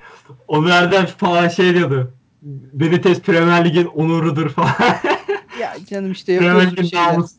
[0.71, 2.13] Erdem falan şey diyordu.
[2.73, 4.73] Benitez Premier Lig'in onurudur falan.
[5.61, 7.13] Ya canım işte Premier yapıyoruz bir Lig'in şeyler.
[7.13, 7.33] namus.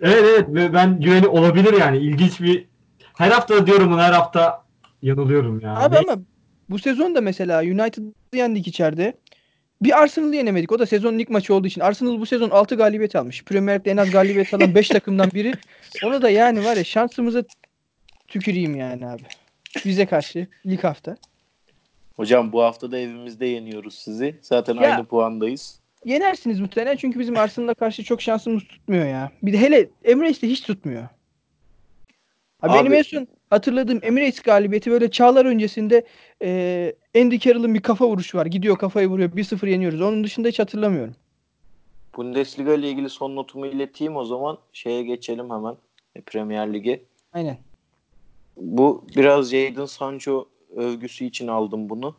[0.00, 2.66] Evet evet ve ben güveni olabilir yani ilginç bir
[3.14, 4.64] her hafta diyorum bunu her hafta
[5.02, 5.76] yanılıyorum ya.
[5.76, 6.22] Abi Ne- ama
[6.70, 9.14] bu sezon da mesela United'ı yendik içeride.
[9.82, 10.72] Bir Arsenal'ı yenemedik.
[10.72, 11.80] O da sezonun ilk maçı olduğu için.
[11.80, 13.44] Arsenal bu sezon 6 galibiyet almış.
[13.44, 15.52] Premier Lig'de en az galibiyet alan 5 takımdan biri.
[16.04, 17.42] Onu da yani var ya şansımıza
[18.28, 19.22] tüküreyim yani abi.
[19.84, 21.16] Bize karşı ilk hafta.
[22.16, 24.36] Hocam bu hafta da evimizde yeniyoruz sizi.
[24.42, 24.80] Zaten Ya.
[24.94, 25.80] aynı puandayız.
[26.04, 29.32] Yenersiniz muhtemelen çünkü bizim Arsenal'a karşı çok şansımız tutmuyor ya.
[29.42, 31.08] Bir de hele Emirates'te hiç tutmuyor.
[32.62, 36.04] Abi, benim Abi- en son hatırladığım Emirates galibiyeti böyle çağlar öncesinde
[36.42, 38.46] e, Andy Carroll'ın bir kafa vuruşu var.
[38.46, 40.00] Gidiyor kafayı vuruyor 1-0 yeniyoruz.
[40.00, 41.14] Onun dışında hiç hatırlamıyorum.
[42.16, 44.58] Bundesliga ile ilgili son notumu ileteyim o zaman.
[44.72, 45.76] Şeye geçelim hemen.
[46.14, 47.02] e, Premier Lig'e.
[47.32, 47.58] Aynen.
[48.56, 52.16] Bu biraz Jadon Sancho övgüsü için aldım bunu.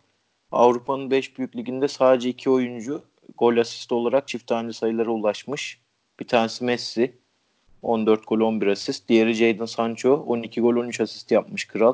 [0.51, 3.01] Avrupa'nın 5 büyük liginde sadece 2 oyuncu
[3.37, 5.81] gol asist olarak çift tane sayılara ulaşmış.
[6.19, 7.20] Bir tanesi Messi.
[7.83, 9.09] 14 gol 11 asist.
[9.09, 10.13] Diğeri Jadon Sancho.
[10.27, 11.93] 12 gol 13 asist yapmış kral.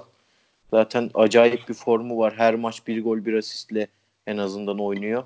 [0.72, 2.34] Zaten acayip bir formu var.
[2.38, 3.88] Her maç bir gol bir asistle
[4.28, 5.24] en azından oynuyor.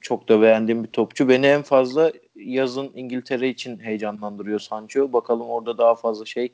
[0.00, 1.28] Çok da beğendiğim bir topçu.
[1.28, 5.12] Beni en fazla yazın İngiltere için heyecanlandırıyor Sancho.
[5.12, 6.52] Bakalım orada daha fazla şey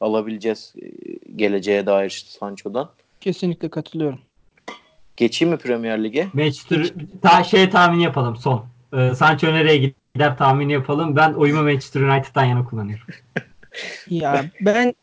[0.00, 0.88] alabileceğiz e,
[1.36, 2.90] geleceğe dair Sancho'dan.
[3.20, 4.18] Kesinlikle katılıyorum.
[5.16, 6.28] Geçeyim mi Premier Lig'e?
[6.32, 6.92] Manchester
[7.22, 8.66] ta, şey tahmini yapalım son.
[8.96, 11.16] Ee, Sancho nereye gider tahmini yapalım.
[11.16, 13.06] Ben oyumu Manchester United'dan yana kullanıyorum.
[14.10, 14.94] Ya ben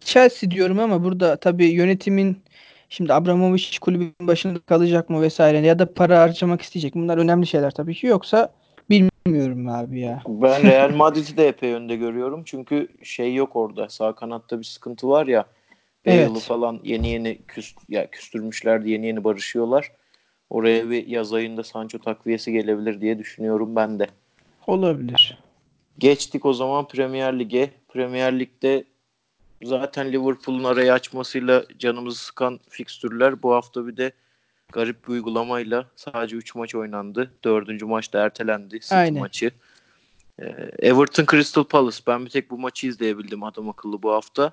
[0.00, 2.42] Chelsea diyorum ama burada tabii yönetimin
[2.88, 6.94] şimdi Abramovich kulübün başında kalacak mı vesaire ya da para harcamak isteyecek.
[6.94, 8.06] Bunlar önemli şeyler tabii ki.
[8.06, 8.52] Yoksa
[8.90, 10.22] bilmiyorum abi ya.
[10.26, 12.42] Ben Real Madrid'i de epey önde görüyorum.
[12.44, 13.88] Çünkü şey yok orada.
[13.88, 15.46] Sağ kanatta bir sıkıntı var ya.
[16.04, 16.28] Evet.
[16.30, 18.90] Bale'ı falan yeni yeni küst, ya küstürmüşlerdi.
[18.90, 19.92] Yeni yeni barışıyorlar.
[20.50, 24.06] Oraya bir yaz ayında Sancho takviyesi gelebilir diye düşünüyorum ben de.
[24.66, 25.38] Olabilir.
[25.98, 27.70] Geçtik o zaman Premier Lig'e.
[27.88, 28.84] Premier Lig'de
[29.62, 33.42] zaten Liverpool'un arayı açmasıyla canımızı sıkan fikstürler.
[33.42, 34.12] Bu hafta bir de
[34.72, 37.30] garip bir uygulamayla sadece 3 maç oynandı.
[37.44, 38.80] Dördüncü maç da ertelendi.
[38.80, 39.20] City Aynen.
[39.20, 39.50] maçı.
[40.38, 40.44] Ee,
[40.78, 41.98] Everton Crystal Palace.
[42.06, 44.52] Ben bir tek bu maçı izleyebildim adam akıllı bu hafta.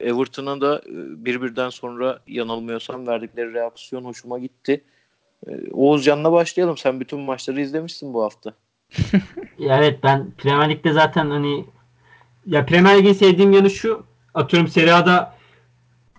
[0.00, 4.84] Everton'a da e, birbirden sonra yanılmıyorsam verdikleri reaksiyon hoşuma gitti.
[5.46, 6.76] Ee, Oğuzcan'la başlayalım.
[6.76, 8.54] Sen bütün maçları izlemişsin bu hafta.
[9.60, 11.64] Evet ben Premier Lig'de zaten hani
[12.46, 14.02] ya Premier Lig'in sevdiğim yanı şu
[14.34, 15.34] atıyorum Serie A'da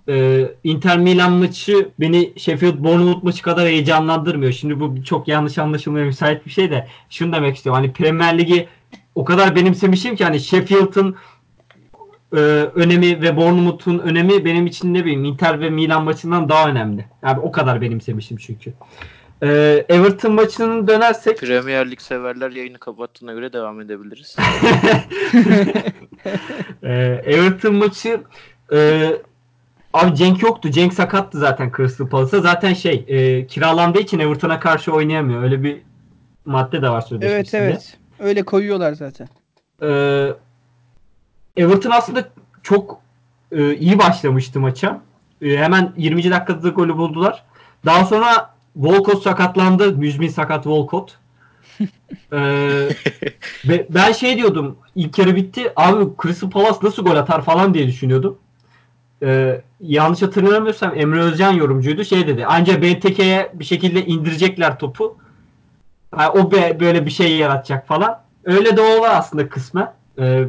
[0.10, 4.52] e, Inter Milan maçı beni Sheffield Bournemouth maçı kadar heyecanlandırmıyor.
[4.52, 7.82] Şimdi bu çok yanlış anlaşılmaya müsait bir şey de şunu demek istiyorum.
[7.82, 8.68] Hani Premier Ligi
[9.16, 11.16] o kadar benimsemişim ki hani Sheffield'ın
[12.34, 12.38] e,
[12.76, 17.06] önemi ve Bournemouth'un önemi benim için ne bileyim Inter ve Milan maçından daha önemli.
[17.24, 18.74] Yani o kadar benimsemişim çünkü.
[19.44, 19.48] E,
[19.90, 24.36] Everton maçının dönersek Premier Lig severler yayını kapattığına göre devam edebiliriz.
[26.84, 28.22] Ee, Everton maçı
[28.74, 29.10] e,
[29.94, 30.72] abi Cenk yoktu.
[30.72, 32.40] Cenk sakattı zaten Crystal Palace'a.
[32.42, 35.44] Zaten şey e, kiralandığı için Everton'a karşı oynayamıyor.
[35.44, 35.82] Öyle bir
[36.46, 37.62] madde de var Evet sözleşmesinde.
[37.62, 37.98] evet.
[38.20, 39.28] Öyle koyuyorlar zaten.
[39.82, 40.30] Ee,
[41.58, 42.30] Everton aslında
[42.64, 43.02] çok
[43.52, 45.02] e, iyi başlamıştı maça.
[45.42, 46.32] E, hemen 20.
[46.32, 47.44] dakikada da golü buldular.
[47.86, 49.94] Daha sonra Walcott sakatlandı.
[49.94, 51.18] Müzmin sakat Walcott.
[52.34, 52.90] Ee,
[53.90, 55.74] ben şey diyordum ilk yarı bitti.
[55.76, 58.38] Abi Crystal Palace nasıl gol atar falan diye düşünüyordum.
[59.24, 62.04] Ee, yanlış hatırlamıyorsam Emre Özcan yorumcuydu.
[62.04, 62.46] Şey dedi.
[62.46, 65.18] Anca BTK'ye bir şekilde indirecekler topu.
[66.12, 68.22] Ha, o be, böyle bir şey yaratacak falan.
[68.44, 69.94] Öyle de oldu aslında kısmen.
[70.20, 70.44] Ee,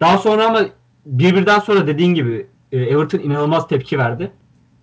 [0.00, 0.60] daha sonra ama
[1.06, 4.32] birbirden sonra dediğin gibi e, Everton inanılmaz tepki verdi.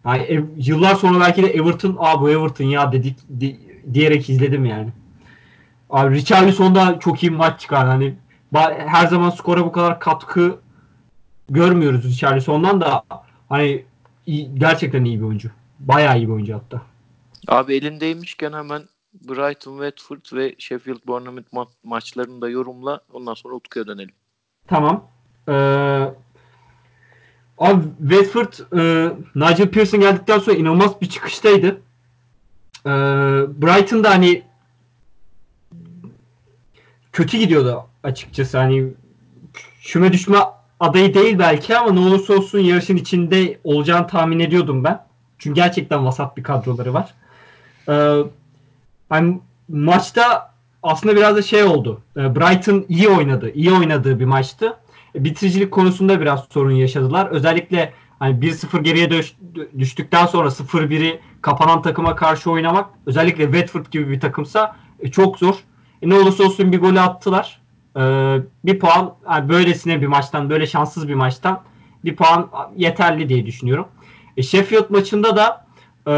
[0.05, 3.59] Yani ev- yıllar sonra belki de Everton, aa bu Everton ya dedik di-
[3.93, 4.89] diyerek izledim yani.
[5.89, 7.89] Abi Richarlison da çok iyi maç çıkardı.
[7.89, 8.15] Hani
[8.87, 10.59] her zaman skora bu kadar katkı
[11.49, 13.03] görmüyoruz Richarlison'dan da
[13.49, 13.85] hani
[14.25, 15.49] iyi- gerçekten iyi bir oyuncu.
[15.79, 16.81] Bayağı iyi bir oyuncu hatta.
[17.47, 18.81] Abi elindeymişken hemen
[19.13, 23.01] Brighton, Watford ve Sheffield Bournemouth ma- maçlarını da yorumla.
[23.13, 24.13] Ondan sonra Utku'ya dönelim.
[24.67, 25.03] Tamam.
[25.49, 25.53] Ee,
[27.59, 31.81] abi Watford e, Nigel Pearson geldikten sonra inanılmaz bir çıkıştaydı.
[32.85, 32.89] Ee,
[33.61, 34.43] Brighton da hani
[37.13, 38.57] kötü gidiyordu açıkçası.
[38.57, 38.87] Hani
[39.83, 40.37] küme düşme
[40.79, 45.05] adayı değil belki ama ne olursa olsun yarışın içinde olacağını tahmin ediyordum ben.
[45.37, 47.13] Çünkü gerçekten vasat bir kadroları var.
[47.89, 48.23] Ee,
[49.09, 49.39] hani
[49.69, 50.53] maçta
[50.83, 52.01] aslında biraz da şey oldu.
[52.17, 53.51] Ee, Brighton iyi oynadı.
[53.53, 54.77] iyi oynadığı bir maçtı.
[55.15, 57.25] E, Bitiricilik konusunda biraz sorun yaşadılar.
[57.27, 59.35] Özellikle hani 1-0 geriye düş-
[59.79, 65.55] düştükten sonra 0-1'i kapanan takıma karşı oynamak özellikle Watford gibi bir takımsa e, çok zor.
[66.01, 67.59] E, ne olursa olsun bir golü attılar.
[67.97, 71.61] Ee, bir puan yani böylesine bir maçtan, böyle şanssız bir maçtan
[72.05, 73.87] bir puan yeterli diye düşünüyorum.
[74.37, 75.65] E, Sheffield maçında da
[76.07, 76.13] e,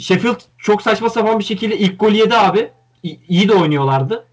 [0.00, 2.70] Sheffield çok saçma sapan bir şekilde ilk golü yedi abi.
[3.02, 4.26] İ- iyi de oynuyorlardı.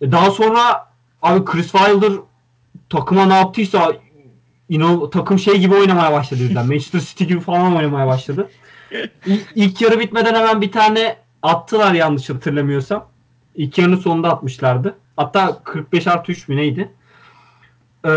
[0.00, 0.89] E, Daha sonra
[1.22, 2.12] abi Chris Wilder
[2.88, 3.92] takıma ne yaptıysa
[4.68, 6.66] inan takım şey gibi oynamaya başladı birden.
[6.68, 8.50] Manchester City gibi falan oynamaya başladı.
[9.26, 13.06] İlk, ilk yarı bitmeden hemen bir tane attılar yanlış hatırlamıyorsam.
[13.54, 14.98] İlk yarının sonunda atmışlardı.
[15.16, 16.92] Hatta 45 artı 3 mü neydi?
[18.04, 18.10] Ee,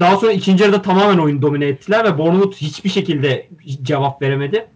[0.00, 3.48] daha sonra ikinci yarıda tamamen oyunu domine ettiler ve Bournemouth hiçbir şekilde
[3.82, 4.66] cevap veremedi.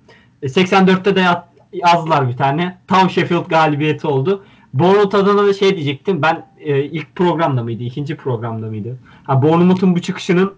[0.43, 2.79] E, 84'te de yat- yazdılar bir tane.
[2.87, 4.45] Tam Sheffield galibiyeti oldu.
[4.75, 6.23] Bournemouth adına da şey diyecektim.
[6.23, 7.83] Ben e, ilk programda mıydı?
[7.83, 8.99] ikinci programda mıydı?
[9.25, 10.55] Ha, Bournemouth'un bu çıkışının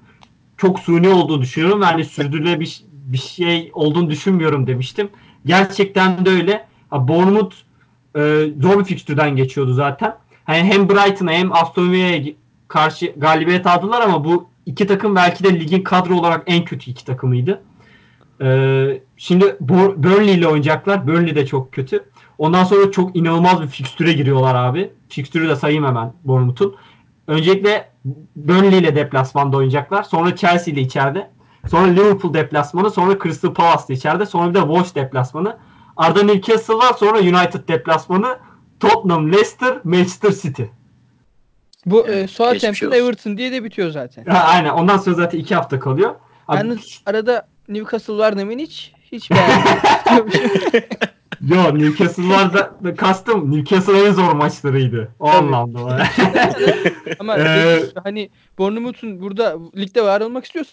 [0.57, 1.83] çok suni olduğunu düşünüyorum.
[1.83, 5.09] Yani sürdürülebilir bir, bir şey olduğunu düşünmüyorum demiştim.
[5.47, 6.67] Gerçekten de öyle.
[6.91, 7.55] Ha, Bournemouth
[8.17, 10.17] e, zor bir fikstürden geçiyordu zaten.
[10.45, 12.23] Hani hem Brighton'a hem Aston Villa'ya
[12.69, 17.05] karşı galibiyet aldılar ama bu iki takım belki de ligin kadro olarak en kötü iki
[17.05, 17.63] takımıydı.
[18.41, 21.07] Ee, şimdi Burnley ile oynayacaklar.
[21.07, 22.05] Burnley de çok kötü.
[22.39, 24.93] Ondan sonra çok inanılmaz bir fikstüre giriyorlar abi.
[25.09, 26.77] Fikstürü de sayayım hemen Bournemouth'un.
[27.27, 27.89] Öncelikle
[28.37, 30.03] Burnley ile deplasmanda oynayacaklar.
[30.03, 31.31] Sonra Chelsea ile içeride.
[31.71, 32.91] Sonra Liverpool deplasmanı.
[32.91, 34.27] Sonra Crystal Palace ile içeride.
[34.27, 35.57] Sonra bir de Wolves deplasmanı.
[35.97, 36.93] Ardından Newcastle var.
[36.99, 38.39] Sonra United deplasmanı.
[38.81, 40.63] Tottenham, Leicester, Manchester City.
[41.87, 42.91] Bu Evet, e, Southampton.
[42.91, 44.25] Everton diye de bitiyor zaten.
[44.25, 44.71] Ha, aynen.
[44.71, 46.15] Ondan sonra zaten iki hafta kalıyor.
[46.49, 49.79] Abi, Yalnız arada Newcastle var demin hiç hiç beğenmedim.
[51.49, 55.09] Yo Newcastle'larda da kastım Newcastle'ın en zor maçlarıydı.
[55.19, 55.37] O Tabii.
[55.37, 56.07] anlamda.
[57.19, 60.73] Ama Ee, hani Bournemouth'un burada ligde var olmak istiyorsa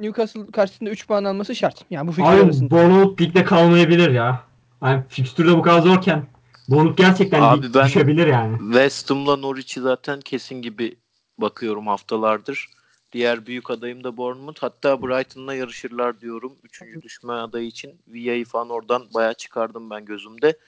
[0.00, 1.84] Newcastle karşısında 3 puan alması şart.
[1.90, 2.70] Yani bu fikir Abi arasında.
[2.70, 4.40] Bournemouth ligde kalmayabilir ya.
[4.82, 6.22] Yani fikstürde bu kadar zorken
[6.68, 8.58] Bournemouth gerçekten Abi ben- düşebilir yani.
[8.58, 10.96] West Ham'la Norwich'i zaten kesin gibi
[11.38, 12.68] bakıyorum haftalardır.
[13.12, 14.62] Diğer büyük adayım da Bournemouth.
[14.62, 16.56] Hatta Brighton'la yarışırlar diyorum.
[16.64, 18.00] Üçüncü düşme adayı için.
[18.08, 20.58] Villa'yı falan oradan bayağı çıkardım ben gözümde.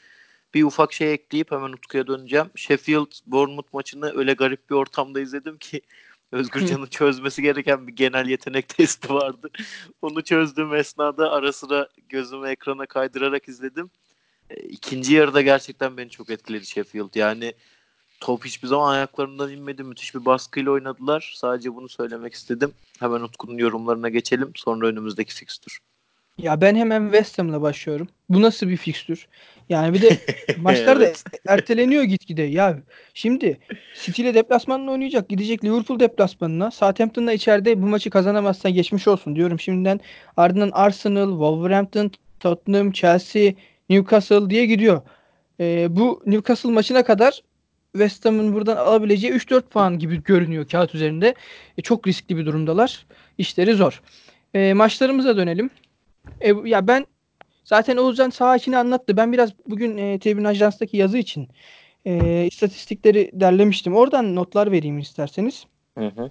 [0.55, 2.47] Bir ufak şey ekleyip hemen Utku'ya döneceğim.
[2.55, 5.81] Sheffield Bournemouth maçını öyle garip bir ortamda izledim ki
[6.33, 9.51] Özgürcan'ın çözmesi gereken bir genel yetenek testi vardı.
[10.03, 13.91] Onu çözdüğüm esnada ara sıra gözümü ekrana kaydırarak izledim.
[14.51, 17.15] E, İkinci yarıda gerçekten beni çok etkiledi Sheffield.
[17.15, 17.55] Yani
[18.25, 19.83] top hiçbir zaman ayaklarından inmedi.
[19.83, 21.33] Müthiş bir baskıyla oynadılar.
[21.37, 22.72] Sadece bunu söylemek istedim.
[23.01, 24.53] Hemen Utku'nun yorumlarına geçelim.
[24.55, 25.79] Sonra önümüzdeki fikstür.
[26.39, 28.09] Ya ben hemen West Ham'la başlıyorum.
[28.29, 29.27] Bu nasıl bir fikstür?
[29.68, 30.18] Yani bir de
[30.61, 31.12] maçlar da
[31.49, 32.43] erteleniyor gitgide.
[32.43, 32.79] Ya
[33.14, 33.59] şimdi
[34.03, 35.29] City ile deplasmanla oynayacak.
[35.29, 36.70] Gidecek Liverpool deplasmanına.
[36.70, 40.01] Southampton'la içeride bu maçı kazanamazsa geçmiş olsun diyorum şimdiden.
[40.37, 42.11] Ardından Arsenal, Wolverhampton,
[42.41, 43.53] Tottenham, Chelsea,
[43.91, 45.03] Newcastle diye gidiyor.
[45.61, 47.43] Ee, bu Newcastle maçına kadar
[47.95, 51.35] West Ham'ın buradan alabileceği 3-4 puan gibi görünüyor kağıt üzerinde.
[51.79, 53.07] E, çok riskli bir durumdalar.
[53.39, 54.03] İşleri zor.
[54.55, 55.71] E, maçlarımıza dönelim.
[56.41, 57.07] E, ya ben
[57.65, 59.17] zaten Oğuzcan saha içini anlattı.
[59.17, 61.49] Ben biraz bugün e, Tribün Ajans'taki yazı için
[62.05, 63.97] e, istatistikleri derlemiştim.
[63.97, 65.67] Oradan notlar vereyim isterseniz.
[65.99, 66.31] Hı hı.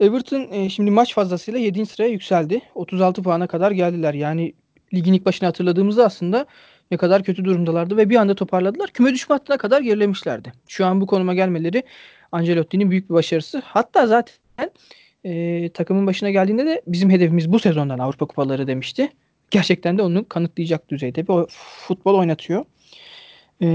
[0.00, 1.86] Everton e, şimdi maç fazlasıyla 7.
[1.86, 2.60] sıraya yükseldi.
[2.74, 4.14] 36 puana kadar geldiler.
[4.14, 4.54] Yani
[4.94, 6.46] ligin ilk başını hatırladığımızda aslında
[6.90, 8.90] ne kadar kötü durumdalardı ve bir anda toparladılar.
[8.90, 10.52] Küme düşme hattına kadar gerilemişlerdi.
[10.68, 11.82] Şu an bu konuma gelmeleri
[12.32, 13.62] Ancelotti'nin büyük bir başarısı.
[13.64, 14.70] Hatta zaten
[15.24, 19.08] e, takımın başına geldiğinde de bizim hedefimiz bu sezondan Avrupa Kupaları demişti.
[19.50, 21.46] Gerçekten de onu kanıtlayacak düzeyde bir
[21.86, 22.64] futbol oynatıyor.
[23.60, 23.66] E,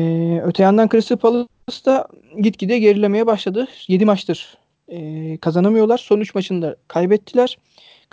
[0.46, 2.08] öte yandan Crystal Palace da
[2.42, 3.68] gitgide gerilemeye başladı.
[3.88, 4.58] 7 maçtır
[4.88, 5.98] e, kazanamıyorlar.
[5.98, 7.58] Son 3 maçında kaybettiler.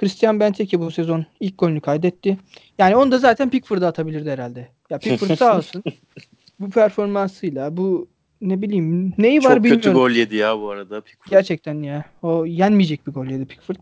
[0.00, 2.38] Christian Benteke bu sezon ilk golünü kaydetti.
[2.78, 4.68] Yani onu da zaten Pickford'a atabilirdi herhalde.
[4.90, 5.82] Ya Pickford sağ olsun.
[6.60, 8.08] bu performansıyla bu
[8.40, 9.94] ne bileyim neyi var Çok kötü bilmiyorum.
[9.94, 11.00] gol yedi ya bu arada.
[11.00, 11.30] Pickford.
[11.30, 12.04] Gerçekten ya.
[12.22, 13.76] O yenmeyecek bir gol yedi Pickford.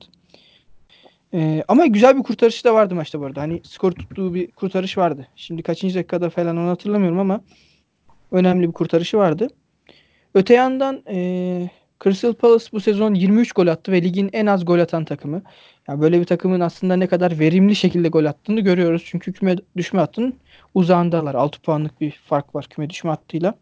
[1.35, 3.41] Ee, ama güzel bir kurtarışı da vardı maçta bu arada.
[3.41, 5.27] Hani skor tuttuğu bir kurtarış vardı.
[5.37, 7.41] Şimdi kaçıncı dakikada falan onu hatırlamıyorum ama
[8.33, 9.49] önemli bir kurtarışı vardı.
[10.35, 11.71] Öte yandan e,
[12.05, 15.43] Crystal Palace bu sezon 23 gol attı ve ligin en az gol atan takımı.
[15.89, 19.03] Yani böyle bir takımın aslında ne kadar verimli şekilde gol attığını görüyoruz.
[19.07, 20.35] Çünkü küme düşme hattının
[20.75, 21.35] uzağındalar.
[21.35, 23.55] 6 puanlık bir fark var küme düşme hattıyla.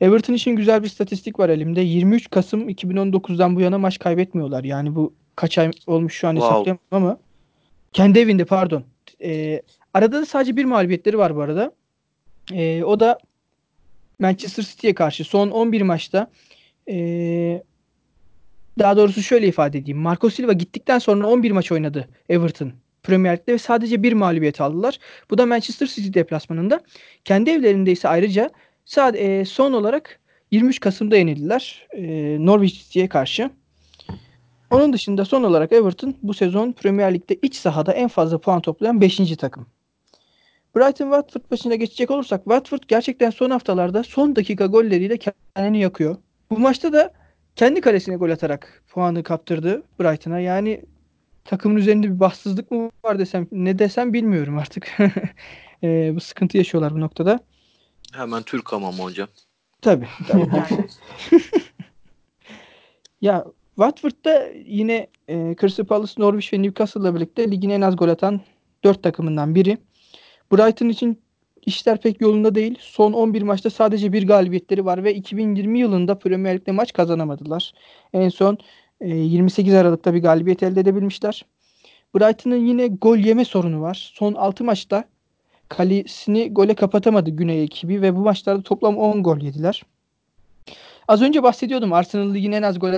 [0.00, 1.80] Everton için güzel bir statistik var elimde.
[1.80, 4.64] 23 Kasım 2019'dan bu yana maç kaybetmiyorlar.
[4.64, 6.54] Yani bu kaç ay olmuş şu an Wow.
[6.54, 7.18] hesaplayamam ama
[7.92, 8.84] kendi evinde pardon.
[9.22, 9.62] Ee,
[9.94, 11.72] arada da sadece bir mağlubiyetleri var bu arada.
[12.52, 13.18] Ee, o da
[14.18, 16.30] Manchester City'ye karşı son 11 maçta
[16.88, 17.62] ee,
[18.78, 19.98] daha doğrusu şöyle ifade edeyim.
[19.98, 22.72] Marco Silva gittikten sonra 11 maç oynadı Everton
[23.02, 24.98] Premier Lig'de ve sadece bir mağlubiyet aldılar.
[25.30, 26.80] Bu da Manchester City deplasmanında.
[27.24, 28.50] Kendi evlerinde ise ayrıca
[28.84, 30.20] Sad e, son olarak
[30.50, 33.50] 23 Kasım'da yenildiler e, Norwich City'ye karşı.
[34.70, 39.00] Onun dışında son olarak Everton bu sezon Premier Lig'de iç sahada en fazla puan toplayan
[39.00, 39.36] 5.
[39.36, 39.66] takım.
[40.76, 46.16] Brighton Watford başına geçecek olursak Watford gerçekten son haftalarda son dakika golleriyle kendini yakıyor.
[46.50, 47.12] Bu maçta da
[47.56, 50.40] kendi kalesine gol atarak puanı kaptırdı Brighton'a.
[50.40, 50.84] Yani
[51.44, 54.98] takımın üzerinde bir bahtsızlık mı var desem ne desem bilmiyorum artık.
[55.82, 57.40] E, bu sıkıntı yaşıyorlar bu noktada.
[58.12, 59.28] Hemen Türk hamamı hocam.
[59.82, 60.08] Tabii.
[60.28, 60.48] tabii.
[63.20, 68.40] Ya Watford'da yine e, Crystal Palace, Norwich ve Newcastle'la birlikte ligin en az gol atan
[68.84, 69.78] 4 takımından biri.
[70.52, 71.22] Brighton için
[71.66, 72.78] işler pek yolunda değil.
[72.80, 77.72] Son 11 maçta sadece bir galibiyetleri var ve 2020 yılında Premier Lig'de maç kazanamadılar.
[78.12, 78.58] En son
[79.00, 81.44] e, 28 Aralık'ta bir galibiyet elde edebilmişler.
[82.14, 84.12] Brighton'ın yine gol yeme sorunu var.
[84.14, 85.04] Son 6 maçta
[85.68, 89.82] kalesini gole kapatamadı Güney ekibi ve bu maçlarda toplam 10 gol yediler.
[91.08, 92.92] Az önce bahsediyordum Arsenal ligin en az gol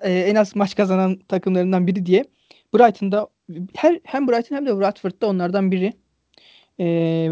[0.00, 2.24] e, en az maç kazanan takımlarından biri diye.
[2.74, 3.28] Brighton'da
[3.74, 5.92] her hem Brighton hem de Watford'da onlardan biri.
[6.80, 6.86] E,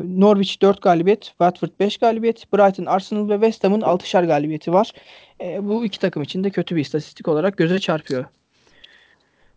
[0.05, 4.93] Norwich 4 galibiyet, Watford 5 galibiyet, Brighton, Arsenal ve West Ham'ın 6'şar galibiyeti var.
[5.41, 8.25] E, bu iki takım için de kötü bir istatistik olarak göze çarpıyor.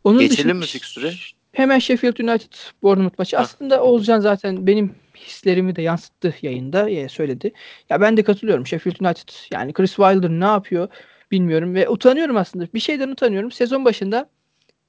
[0.04, 1.14] Onun Geçelim mi fikstüre?
[1.52, 3.36] Hemen Sheffield United Bournemouth maçı.
[3.36, 3.44] Hah.
[3.44, 7.52] Aslında Oğuzcan zaten benim hislerimi de yansıttı yayında e, söyledi.
[7.90, 8.68] Ya ben de katılıyorum.
[8.68, 10.88] Sheffield United yani Chris Wilder ne yapıyor
[11.32, 12.68] bilmiyorum ve utanıyorum aslında.
[12.74, 13.52] Bir şeyden utanıyorum.
[13.52, 14.30] Sezon başında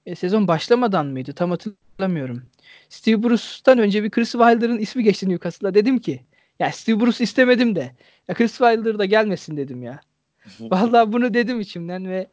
[0.06, 1.32] e, sezon başlamadan mıydı?
[1.32, 2.42] Tam hatırlamıyorum.
[2.88, 5.74] Steve Bruce'tan önce bir Chris Wilder'ın ismi geçti Newcastle'a.
[5.74, 6.20] Dedim ki
[6.58, 7.92] ya Steve Bruce istemedim de
[8.28, 10.00] ya Chris Wilder da gelmesin dedim ya.
[10.60, 12.26] Vallahi bunu dedim içimden ve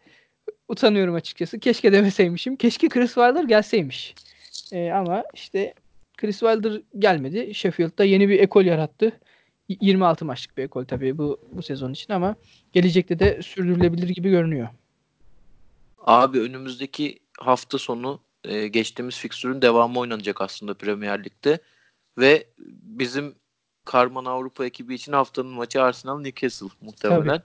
[0.67, 1.59] utanıyorum açıkçası.
[1.59, 2.55] Keşke demeseymişim.
[2.55, 4.15] Keşke Chris Wilder gelseymiş.
[4.71, 5.73] Ee, ama işte
[6.17, 7.53] Chris Wilder gelmedi.
[7.53, 9.11] Sheffield'da yeni bir ekol yarattı.
[9.69, 12.35] Y- 26 maçlık bir ekol tabii bu bu sezon için ama
[12.73, 14.67] gelecekte de sürdürülebilir gibi görünüyor.
[16.05, 21.59] Abi önümüzdeki hafta sonu e, geçtiğimiz fikstürün devamı oynanacak aslında Premier Lig'de
[22.17, 22.47] ve
[22.83, 23.35] bizim
[23.85, 27.43] Karman Avrupa ekibi için haftanın maçı Arsenal Newcastle muhtemelen.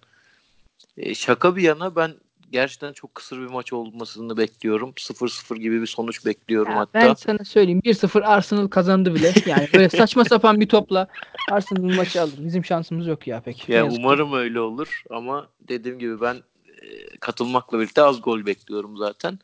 [0.96, 2.14] E, şaka bir yana ben
[2.52, 4.90] gerçekten çok kısır bir maç olmasını bekliyorum.
[4.90, 7.00] 0-0 gibi bir sonuç bekliyorum Ya hatta.
[7.00, 9.32] ben sana söyleyeyim 1-0 Arsenal kazandı bile.
[9.46, 11.08] Yani böyle saçma sapan bir topla
[11.50, 12.34] Arsenal maçı alır.
[12.38, 13.68] Bizim şansımız yok ya pek.
[13.68, 13.96] Ya ki.
[13.98, 16.34] umarım öyle olur ama dediğim gibi ben
[16.82, 19.38] e, katılmakla birlikte az gol bekliyorum zaten.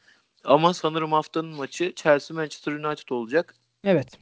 [0.44, 3.54] Ama sanırım haftanın maçı Chelsea Manchester United olacak.
[3.84, 4.18] Evet.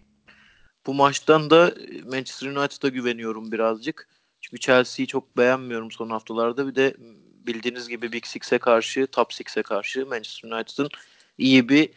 [0.86, 4.08] Bu maçtan da Manchester United'a güveniyorum birazcık.
[4.40, 6.66] Çünkü Chelsea'yi çok beğenmiyorum son haftalarda.
[6.68, 6.94] Bir de
[7.46, 10.88] bildiğiniz gibi Big Six'e karşı, Top Six'e karşı Manchester United'ın
[11.38, 11.90] iyi bir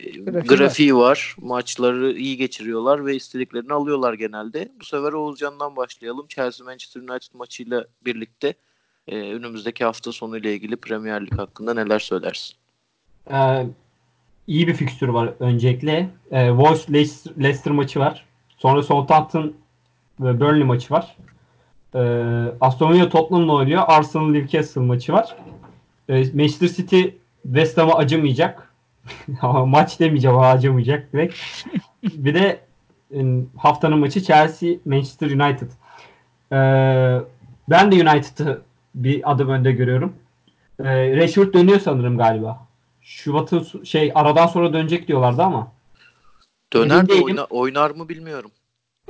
[0.00, 1.36] e, Grafiği grafiği, var.
[1.38, 4.72] Maçları iyi geçiriyorlar ve istediklerini alıyorlar genelde.
[4.80, 6.26] Bu sefer Oğuzcan'dan başlayalım.
[6.28, 8.54] Chelsea Manchester United maçıyla birlikte
[9.08, 12.61] e, önümüzdeki hafta sonu ile ilgili Premier Lig hakkında neler söylersin?
[13.30, 13.66] Ee,
[14.46, 16.08] iyi bir fikstür var öncelikle.
[16.30, 18.26] Ee, Wolves Leicester, Leicester maçı var.
[18.58, 19.54] Sonra Southampton
[20.20, 21.16] ve Burnley maçı var.
[21.94, 21.98] Ee,
[22.60, 23.82] Aston Villa Tottenham'la oynuyor.
[23.86, 25.36] Arsenal Newcastle maçı var.
[26.08, 27.02] Ee, Manchester City
[27.42, 28.72] West Ham'a acımayacak.
[29.40, 31.36] Ama maç demeyeceğim ama acımayacak direkt.
[32.02, 32.60] bir de
[33.14, 33.20] e,
[33.56, 35.70] haftanın maçı Chelsea Manchester United.
[36.52, 37.20] Ee,
[37.68, 38.62] ben de United'ı
[38.94, 40.12] bir adım önde görüyorum.
[40.80, 42.66] Ee, Rashford dönüyor sanırım galiba.
[43.02, 45.72] Şubat'ın şey aradan sonra dönecek diyorlardı ama
[46.72, 48.50] Döner mi oyna- oynar mı bilmiyorum.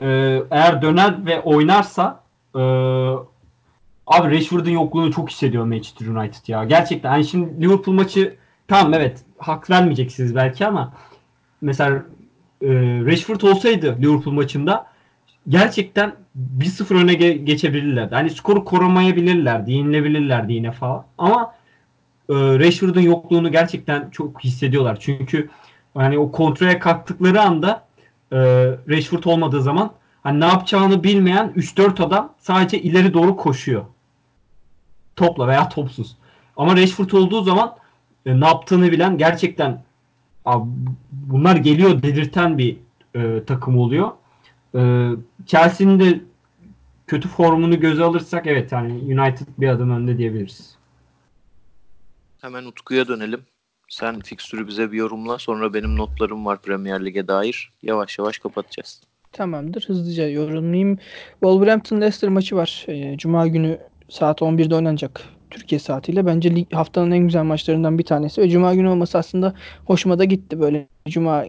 [0.02, 0.06] e,
[0.50, 2.22] eğer döner ve oynarsa
[2.54, 2.60] e,
[4.06, 6.64] abi Rashford'un yokluğunu çok hissediyor Manchester United ya.
[6.64, 8.36] Gerçekten hani şimdi Liverpool maçı
[8.68, 10.92] tamam evet hak vermeyeceksiniz belki ama
[11.60, 11.96] mesela
[12.62, 12.68] e,
[13.06, 14.86] Rashford olsaydı Liverpool maçında
[15.48, 16.14] gerçekten
[16.58, 18.14] 1-0 öne ge- geçebilirlerdi.
[18.14, 21.04] Hani skoru korumayabilirlerdi, yenilebilirlerdi yine falan.
[21.18, 21.54] Ama
[22.32, 24.98] e, Rashford'un yokluğunu gerçekten çok hissediyorlar.
[25.00, 25.50] Çünkü
[25.96, 27.84] Yani o kontrole kalktıkları anda
[28.32, 28.38] e,
[28.88, 33.84] Rashford olmadığı zaman hani ne yapacağını bilmeyen 3-4 adam sadece ileri doğru koşuyor.
[35.16, 36.16] Topla veya topsuz.
[36.56, 37.76] Ama Rashford olduğu zaman
[38.26, 39.82] e, ne yaptığını bilen gerçekten
[40.44, 40.70] abi,
[41.12, 42.76] bunlar geliyor dedirten bir
[43.14, 44.10] e, takım oluyor.
[44.74, 45.10] E,
[45.46, 46.20] Chelsea'nin de
[47.06, 50.81] kötü formunu göze alırsak evet yani United bir adım önde diyebiliriz.
[52.42, 53.40] Hemen Utku'ya dönelim.
[53.88, 55.38] Sen fikstürü bize bir yorumla.
[55.38, 57.72] Sonra benim notlarım var Premier Lig'e dair.
[57.82, 59.00] Yavaş yavaş kapatacağız.
[59.32, 59.84] Tamamdır.
[59.86, 60.98] Hızlıca yorumlayayım.
[61.32, 62.84] Wolverhampton Leicester maçı var.
[62.88, 63.78] Ee, Cuma günü
[64.08, 65.20] saat 11'de oynanacak.
[65.50, 66.26] Türkiye saatiyle.
[66.26, 68.40] Bence lig, haftanın en güzel maçlarından bir tanesi.
[68.42, 70.60] Ve Cuma günü olması aslında hoşuma da gitti.
[70.60, 71.44] Böyle Cuma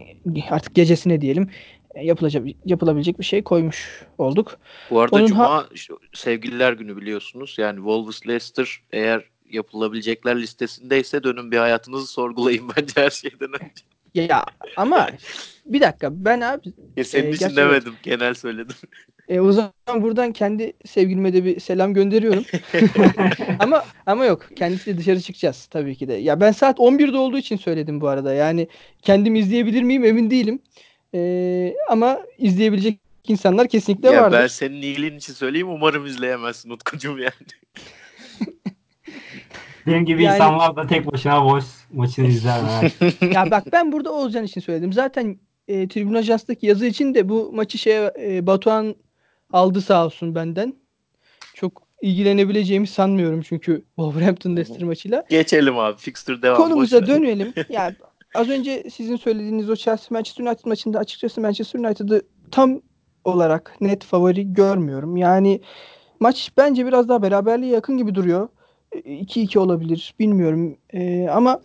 [0.50, 1.50] artık gecesine diyelim
[1.94, 4.56] e, yapılacak yapılabilecek bir şey koymuş olduk.
[4.90, 5.66] Bu arada Onun Cuma ha-
[6.12, 7.54] sevgililer günü biliyorsunuz.
[7.58, 9.24] Yani Wolves Leicester eğer
[9.54, 13.84] yapılabilecekler listesindeyse dönün bir hayatınızı sorgulayın bence her şeyden önce.
[14.14, 14.44] Ya
[14.76, 15.08] ama
[15.66, 17.94] bir dakika ben abi Ya senin Ee, için demedim.
[18.02, 18.76] Genel söyledim.
[19.28, 22.44] e, o zaman buradan kendi sevgilime de bir selam gönderiyorum.
[23.58, 26.12] ama ama yok kendisi dışarı çıkacağız tabii ki de.
[26.12, 28.34] Ya ben saat 11'de olduğu için söyledim bu arada.
[28.34, 28.68] Yani
[29.02, 30.62] kendim izleyebilir miyim emin değilim.
[31.14, 32.98] Ee, ama izleyebilecek
[33.28, 34.38] insanlar kesinlikle ya vardır.
[34.38, 35.68] ben senin iyiliğin için söyleyeyim.
[35.68, 37.32] Umarım izleyemezsin Utkucuğum yani.
[39.86, 42.60] Benim gibi Yani- insanlar da tek başına boş maçını izler.
[43.34, 44.92] Ya bak ben burada Oğuzcan için söyledim.
[44.92, 48.94] Zaten e, Tribün Ajans'taki yazı için de bu maçı şeye e, Batuhan
[49.52, 50.74] aldı sağ olsun benden.
[51.54, 55.24] Çok ilgilenebileceğimi sanmıyorum çünkü Wolverhampton Leicester maçıyla.
[55.30, 55.96] Geçelim abi.
[55.96, 56.56] Fixture devam.
[56.56, 57.16] Konumuza boş ver.
[57.16, 57.52] dönelim.
[57.68, 57.94] Ya
[58.34, 62.80] az önce sizin söylediğiniz o Chelsea Manchester United maçında açıkçası Manchester United'ı tam
[63.24, 65.16] olarak net favori görmüyorum.
[65.16, 65.60] Yani
[66.20, 68.48] maç bence biraz daha beraberliğe yakın gibi duruyor.
[68.94, 70.14] E, 2-2 olabilir.
[70.18, 70.76] Bilmiyorum.
[70.92, 71.60] E, ama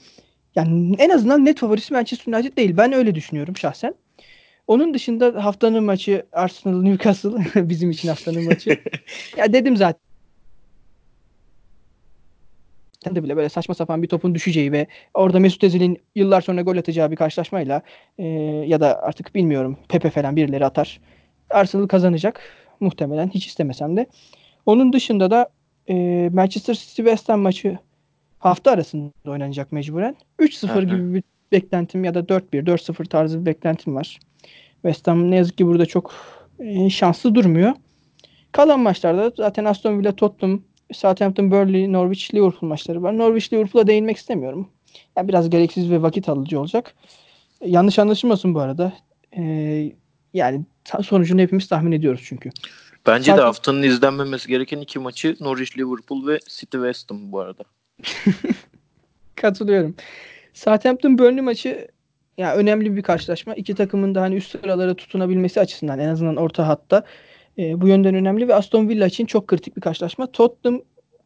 [0.56, 2.78] yani en azından net favorisi Manchester United değil.
[2.78, 3.96] Ben öyle düşünüyorum şahsen.
[4.68, 7.30] Onun dışında haftanın maçı Arsenal Newcastle
[7.70, 8.70] bizim için haftanın maçı.
[9.38, 10.00] ya dedim zaten
[13.06, 16.78] de bile böyle saçma sapan bir topun düşeceği ve orada Mesut Özil'in yıllar sonra gol
[16.78, 17.82] atacağı bir karşılaşmayla
[18.18, 18.26] e,
[18.68, 21.00] ya da artık bilmiyorum Pepe falan birileri atar.
[21.50, 22.42] Arsenal kazanacak
[22.80, 24.06] muhtemelen hiç istemesem de.
[24.66, 25.50] Onun dışında da
[25.90, 27.78] e, Manchester City West Ham maçı
[28.40, 30.16] hafta arasında oynanacak mecburen.
[30.40, 30.82] 3-0 Hı hı.
[30.82, 34.20] gibi bir beklentim ya da 4-1, 4-0 tarzı bir beklentim var.
[34.74, 36.14] West Ham ne yazık ki burada çok
[36.60, 37.74] e, şanslı durmuyor.
[38.52, 40.62] Kalan maçlarda zaten Aston Villa, Tottenham,
[40.94, 43.18] Southampton, Burnley, Norwich, Liverpool maçları var.
[43.18, 44.70] Norwich, Liverpool'a değinmek istemiyorum.
[45.18, 46.96] Yani biraz gereksiz ve vakit alıcı olacak.
[47.66, 48.94] Yanlış anlaşılmasın bu arada.
[49.38, 49.44] E,
[50.34, 50.62] yani
[51.02, 52.50] sonucunu hepimiz tahmin ediyoruz çünkü.
[53.08, 57.40] Bence de Zaten- haftanın izlenmemesi gereken iki maçı Norwich Liverpool ve City West Ham bu
[57.40, 57.64] arada.
[59.36, 59.96] Katılıyorum.
[60.54, 61.88] Southampton Burnley maçı
[62.38, 63.56] ya önemli bir karşılaşma.
[63.56, 67.04] İki takımın da hani üst sıralara tutunabilmesi açısından en azından orta hatta
[67.58, 70.32] e, bu yönden önemli ve Aston Villa için çok kritik bir karşılaşma.
[70.32, 70.82] Tottenham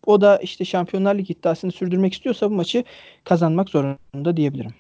[0.06, 2.84] o da işte Şampiyonlar Ligi iddiasını sürdürmek istiyorsa bu maçı
[3.24, 4.74] kazanmak zorunda diyebilirim.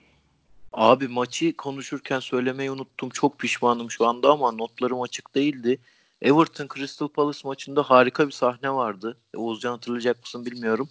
[0.73, 3.09] Abi maçı konuşurken söylemeyi unuttum.
[3.09, 5.79] Çok pişmanım şu anda ama notlarım açık değildi.
[6.23, 9.17] Everton Crystal Palace maçında harika bir sahne vardı.
[9.35, 10.89] Oğuzcan hatırlayacak mısın bilmiyorum.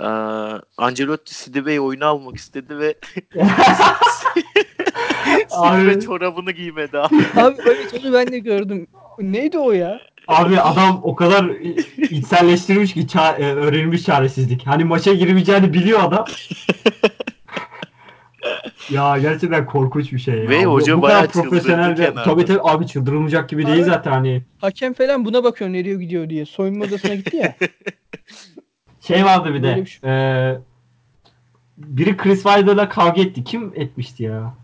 [0.00, 0.04] Ee,
[0.76, 2.94] Ancelotti Sidibe'yi oyuna almak istedi ve
[3.30, 3.42] Sidibe
[5.92, 7.14] Abi- çorabını giymedi abi.
[7.36, 8.86] Abi evet onu ben de gördüm.
[9.18, 10.00] Neydi o ya?
[10.28, 11.44] Abi adam o kadar
[12.10, 14.66] içselleştirmiş ki ça- e, öğrenilmiş çaresizlik.
[14.66, 16.24] Hani maça girmeyeceğini biliyor adam.
[18.90, 20.48] ya gerçekten korkunç bir şey ya.
[20.48, 23.84] Ve Bu- hoca bu kadar bayağı profesyonel ve tabii tabii abi çıldırılmayacak gibi değil Abi-
[23.84, 24.42] zaten hani.
[24.58, 26.46] Hakem falan buna bakıyor nereye gidiyor diye.
[26.46, 27.54] Soyunma odasına gitti ya.
[29.00, 29.76] Şey vardı bir de.
[29.76, 30.10] bir şey.
[30.10, 30.58] e,
[31.78, 33.44] biri Chris Wilder'la kavga etti.
[33.44, 34.54] Kim etmişti ya?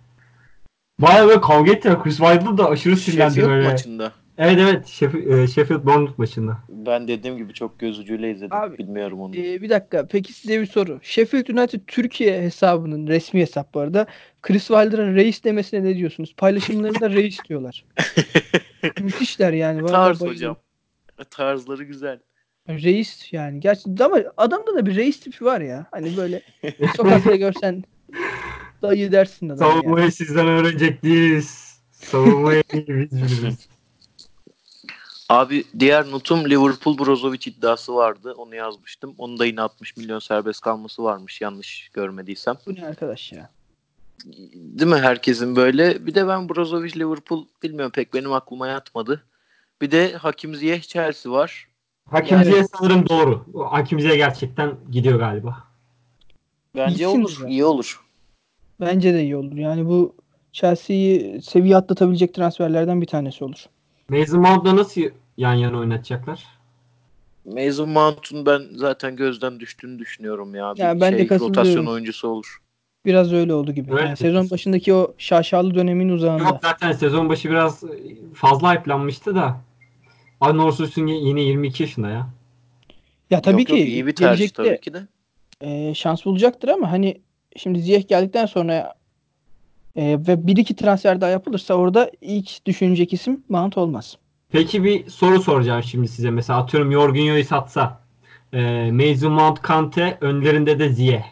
[0.99, 2.03] Baya böyle kavga etti ya.
[2.03, 3.69] Chris Wilder da aşırı sinirlendi böyle.
[3.69, 4.13] maçında.
[4.39, 4.87] Evet evet.
[4.87, 6.59] Sheffield, e, Sheffield Bournemouth maçında.
[6.69, 8.57] Ben dediğim gibi çok göz ucuyla izledim.
[8.57, 9.37] Abi, Bilmiyorum onu.
[9.37, 10.07] Ee, bir dakika.
[10.07, 10.99] Peki size bir soru.
[11.03, 14.07] Sheffield United Türkiye hesabının resmi hesap bu arada.
[14.43, 16.35] Chris Wilder'a reis demesine ne diyorsunuz?
[16.37, 17.85] Paylaşımlarında reis diyorlar.
[19.01, 19.87] Müthişler yani.
[19.87, 20.57] Tarz bayılıyorum.
[21.17, 21.27] hocam.
[21.31, 22.21] Tarzları güzel.
[22.69, 23.61] Reis yani.
[23.61, 25.87] Gerçi ama adamda da bir reis tipi var ya.
[25.91, 26.43] Hani böyle
[26.97, 27.85] sokakta görsen
[28.83, 29.75] dayı dersin adam ya.
[29.75, 31.81] Savunmayı sizden öğrenecek değiliz.
[31.91, 33.69] Savunmayı biz biliriz.
[35.29, 38.35] Abi diğer notum Liverpool Brozovic iddiası vardı.
[38.37, 39.15] Onu yazmıştım.
[39.19, 42.55] Onun da yine 60 milyon serbest kalması varmış yanlış görmediysem.
[42.67, 43.51] Bu ne arkadaş ya?
[44.55, 46.07] Değil mi herkesin böyle?
[46.07, 49.25] Bir de ben Brozovic Liverpool bilmiyorum pek benim aklıma yatmadı.
[49.81, 51.69] Bir de Hakim Ziyech Chelsea var.
[52.11, 53.45] Hakim Yani- sanırım doğru.
[53.71, 55.57] Hakim Ziyech gerçekten gidiyor galiba.
[56.77, 57.39] Bence Gitsin olur.
[57.43, 57.49] ya.
[57.49, 58.05] iyi olur.
[58.81, 59.57] Bence de iyi olur.
[59.57, 60.15] Yani bu
[60.53, 63.67] Chelsea'yi seviye atlatabilecek transferlerden bir tanesi olur.
[64.11, 65.01] Mason Mount'la nasıl
[65.37, 66.45] yan yana oynatacaklar?
[67.45, 70.75] Mason Mount'un ben zaten gözden düştüğünü düşünüyorum ya.
[70.75, 71.57] Bir Ya ben de şey, katılıyorum.
[71.57, 72.63] rotasyon oyuncusu olur.
[73.05, 73.93] Biraz öyle oldu gibi.
[73.93, 74.05] Öyle.
[74.05, 76.43] Yani sezon başındaki o şaşalı dönemin uzağında.
[76.43, 77.85] Yok zaten sezon başı biraz
[78.35, 79.61] fazla hype'lanmıştı da.
[80.41, 82.29] Arnold Schwarzenegger yine 22 yaşında ya.
[83.31, 85.07] Ya tabii Yok, ki yok, iyi bir tercih gelecekte tabii ki de.
[85.61, 87.21] e, şans bulacaktır ama hani
[87.57, 88.95] şimdi Ziyech geldikten sonra
[89.99, 94.19] e, ve bir iki transfer daha yapılırsa orada ilk düşünecek isim Mount olmaz.
[94.53, 96.31] Peki bir soru soracağım şimdi size.
[96.31, 98.01] Mesela atıyorum Jorginho'yu satsa.
[98.53, 101.25] E, Mason Mount, Kante önlerinde de Ziyech.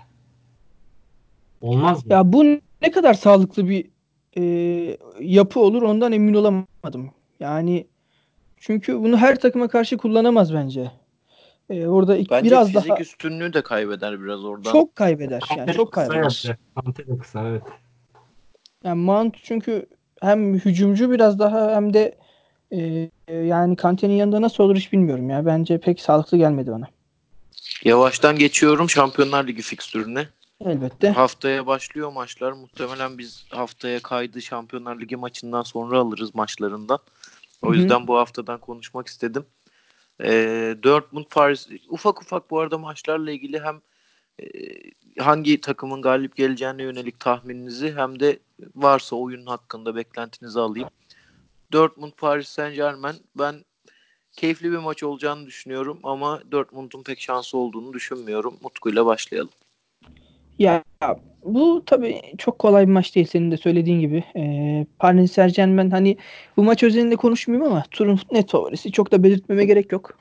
[1.60, 2.12] Olmaz mı?
[2.12, 2.44] Ya bu
[2.82, 3.86] ne kadar sağlıklı bir
[4.36, 4.42] e,
[5.20, 7.10] yapı olur ondan emin olamadım.
[7.40, 7.86] Yani
[8.56, 10.90] çünkü bunu her takıma karşı kullanamaz bence.
[11.70, 14.72] E, orada ilk- Bence biraz fizik daha üstünlüğü de kaybeder biraz oradan.
[14.72, 15.42] çok kaybeder.
[15.56, 16.56] Yani çok kaybeder.
[16.74, 17.62] Kante de kısa evet.
[18.84, 19.86] Yani Mount çünkü
[20.20, 22.18] hem hücumcu biraz daha hem de
[22.72, 25.46] e, yani Kante'nin yanında nasıl olur hiç bilmiyorum ya.
[25.46, 26.88] Bence pek sağlıklı gelmedi bana.
[27.84, 30.28] Yavaştan geçiyorum Şampiyonlar Ligi fikstürüne.
[30.64, 31.10] Elbette.
[31.10, 32.52] Haftaya başlıyor maçlar.
[32.52, 36.98] Muhtemelen biz haftaya kaydı Şampiyonlar Ligi maçından sonra alırız maçlarından.
[37.62, 37.76] O Hı hı.
[37.76, 39.46] yüzden bu haftadan konuşmak istedim.
[40.22, 43.80] Ee, Dortmund Paris ufak ufak bu arada maçlarla ilgili hem e,
[45.18, 48.38] hangi takımın galip geleceğine yönelik tahmininizi hem de
[48.76, 50.88] varsa oyun hakkında beklentinizi alayım.
[51.72, 53.54] Dortmund Paris Saint Germain ben
[54.32, 58.58] keyifli bir maç olacağını düşünüyorum ama Dortmund'un pek şansı olduğunu düşünmüyorum.
[58.62, 59.50] Utku'yla başlayalım.
[60.58, 60.84] Ya
[61.44, 64.24] bu tabii çok kolay bir maç değil senin de söylediğin gibi.
[64.36, 66.16] Ee, Paris Saint-Germain hani
[66.56, 68.92] bu maç özelinde konuşmayayım ama turun net favorisi.
[68.92, 70.18] Çok da belirtmeme gerek yok.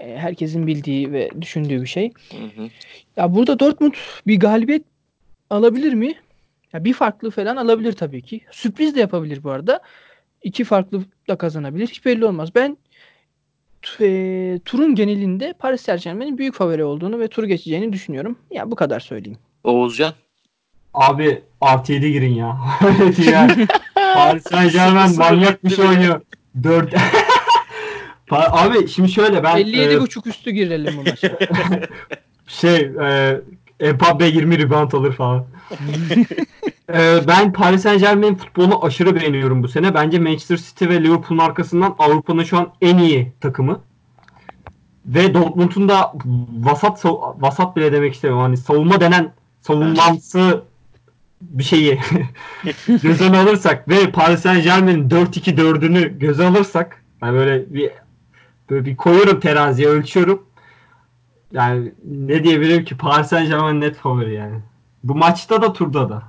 [0.00, 2.12] Ee, herkesin bildiği ve düşündüğü bir şey.
[2.30, 2.68] Hı hı.
[3.16, 3.92] Ya burada Dortmund
[4.26, 4.82] bir galibiyet
[5.50, 6.14] alabilir mi?
[6.72, 8.40] Ya bir farklı falan alabilir tabii ki.
[8.50, 9.80] Sürpriz de yapabilir bu arada.
[10.42, 11.86] İki farklı da kazanabilir.
[11.86, 12.54] Hiç belli olmaz.
[12.54, 12.76] Ben
[14.00, 18.38] e, turun genelinde Paris Saint-Germain'in büyük favori olduğunu ve turu geçeceğini düşünüyorum.
[18.50, 19.38] Ya bu kadar söyleyeyim.
[19.64, 20.12] Oğuzcan.
[20.94, 22.58] Abi artı 7 girin ya.
[23.94, 26.20] Paris Saint Germain manyak bir şey oynuyor.
[26.62, 26.94] 4
[28.30, 31.38] Abi şimdi şöyle ben 57 e, buçuk üstü girelim bu maça.
[32.46, 32.92] şey
[33.80, 35.46] e, Mbappe 20 rebound alır falan.
[36.94, 39.94] E, ben Paris Saint Germain futbolunu aşırı beğeniyorum bu sene.
[39.94, 43.80] Bence Manchester City ve Liverpool'un arkasından Avrupa'nın şu an en iyi takımı.
[45.06, 46.12] Ve Dortmund'un da
[46.60, 47.04] vasat
[47.36, 48.42] vasat bile demek istemiyorum.
[48.42, 50.62] Hani savunma denen savunmamsı
[51.40, 51.98] bir şeyi
[53.02, 57.90] göze alırsak ve Paris Saint Germain'in 4-2-4'ünü göze alırsak yani böyle bir
[58.70, 60.46] böyle bir koyuyorum teraziye ölçüyorum.
[61.52, 64.60] Yani ne diyebilirim ki Paris Saint Germain net favori yani.
[65.04, 66.22] Bu maçta da turda da.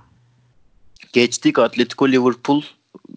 [1.13, 2.61] Geçtik Atletico Liverpool.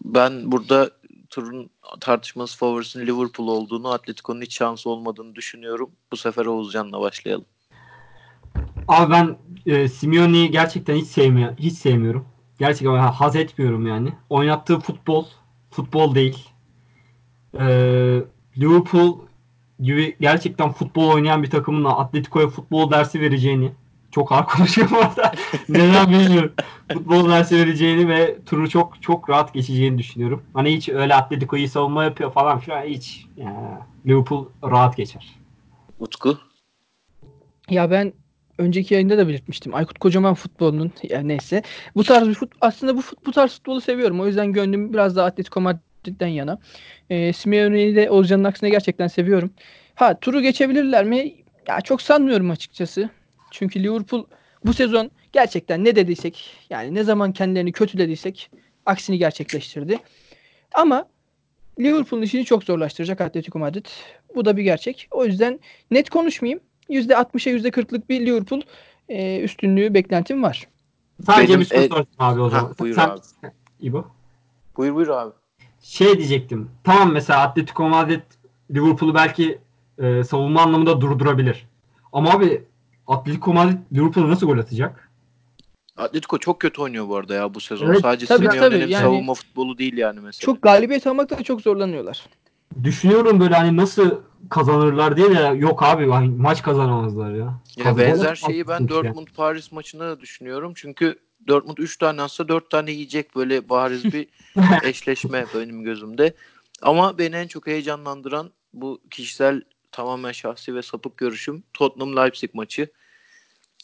[0.05, 0.91] Ben burada
[1.31, 1.71] turun
[2.01, 5.91] tartışması favorisinin Liverpool olduğunu, Atletico'nun hiç şansı olmadığını düşünüyorum.
[6.13, 7.45] Bu sefer Oğuzcan'la başlayalım.
[8.89, 11.57] Abi ben e, Simeone'yi gerçekten hiç sevmiyorum.
[11.59, 12.27] Hiç sevmiyorum.
[12.59, 14.13] Gerçekten ha- haz etmiyorum yani.
[14.31, 15.27] Oynattığı futbol
[15.71, 16.49] futbol değil.
[17.61, 17.65] E,
[18.59, 19.19] Liverpool
[19.81, 23.73] gibi gerçekten futbol oynayan bir takımın Atletico'ya futbol dersi vereceğini
[24.11, 25.33] çok ağır konuşuyorum orada.
[25.69, 26.53] Neden bilmiyorum.
[26.93, 30.43] futbol dersi vereceğini ve turu çok çok rahat geçeceğini düşünüyorum.
[30.55, 33.27] Hani hiç öyle Atletico'yu savunma yapıyor falan filan hiç.
[33.37, 35.37] Yani Liverpool rahat geçer.
[36.01, 36.39] Utku.
[37.71, 38.13] Ya ben
[38.59, 39.75] önceki yayında da belirtmiştim.
[39.75, 41.63] Aykut Kocaman futbolunun yani neyse.
[41.97, 44.21] Bu tarz bir fut, aslında bu fut, bu tarz futbolu seviyorum.
[44.21, 45.61] O yüzden gönlüm biraz daha Atletico
[46.03, 46.59] Madrid'den yana.
[47.11, 49.51] Ee, Simeone'yi de Oğuzcan'ın aksine gerçekten seviyorum.
[49.95, 51.33] Ha turu geçebilirler mi?
[51.69, 53.11] Ya çok sanmıyorum açıkçası.
[53.51, 54.25] Çünkü Liverpool
[54.65, 58.51] bu sezon gerçekten ne dediysek yani ne zaman kendilerini kötülediysek
[58.87, 59.99] aksini gerçekleştirdi.
[60.75, 61.09] Ama
[61.81, 63.87] Liverpool'un işini çok zorlaştıracak Atletico Madrid.
[64.35, 65.09] Bu da bir gerçek.
[65.11, 66.61] O yüzden net konuşmayayım.
[66.91, 68.61] %60'a %40'lık bir Liverpool
[69.09, 70.69] e, üstünlüğü beklentim var.
[71.27, 72.75] Sadece Benim bir soru sorayım abi o Ha, zaman.
[72.79, 73.21] buyur Sen, abi.
[73.81, 74.07] İbo.
[74.77, 75.33] Buyur buyur abi.
[75.83, 76.71] Şey diyecektim.
[76.85, 78.23] Tamam mesela Atletico Madrid
[78.71, 79.59] Liverpool'u belki
[79.99, 81.67] e, savunma anlamında durdurabilir.
[82.13, 82.65] Ama abi
[83.07, 85.09] Atletico Madrid Liverpool'a nasıl gol atacak?
[85.97, 87.87] Atletico çok kötü oynuyor bu arada ya bu sezon.
[87.87, 90.47] Evet, Sadece tabii, Simeone'nin tabii, yani- savunma futbolu değil yani mesela.
[90.47, 92.27] Çok galibiyet almakta da çok zorlanıyorlar.
[92.85, 94.21] Düşünüyorum böyle hani nasıl
[94.51, 97.61] kazanırlar diye de yok abi hani maç kazanamazlar ya.
[97.77, 98.89] Ya benzer şeyi ben.
[98.89, 100.73] Dortmund Paris maçını da düşünüyorum.
[100.77, 101.19] Çünkü
[101.49, 104.29] Dortmund 3 tane atsa 4 tane yiyecek böyle bariz bir
[104.83, 106.35] eşleşme benim gözümde.
[106.83, 109.63] Ama beni en çok heyecanlandıran bu kişisel
[109.93, 112.89] tamamen şahsi ve sapık görüşüm Tottenham Leipzig maçı.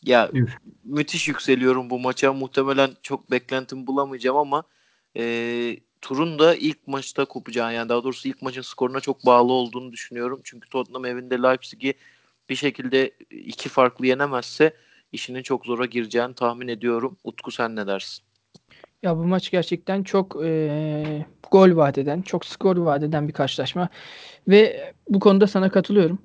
[0.02, 0.56] Ya Üf.
[0.84, 2.32] müthiş yükseliyorum bu maça.
[2.32, 4.62] Muhtemelen çok beklentim bulamayacağım ama
[5.16, 9.92] e, turun da ilk maçta kopacağı yani daha doğrusu ilk maçın skoruna çok bağlı olduğunu
[9.92, 10.40] düşünüyorum.
[10.44, 11.94] Çünkü Tottenham evinde Leipzig'i
[12.48, 14.76] bir şekilde iki farklı yenemezse
[15.12, 17.16] işinin çok zora gireceğini tahmin ediyorum.
[17.24, 18.24] Utku sen ne dersin?
[19.02, 23.88] Ya bu maç gerçekten çok eee, gol vaat eden, çok skor vaat eden bir karşılaşma.
[24.48, 26.18] Ve bu konuda sana katılıyorum.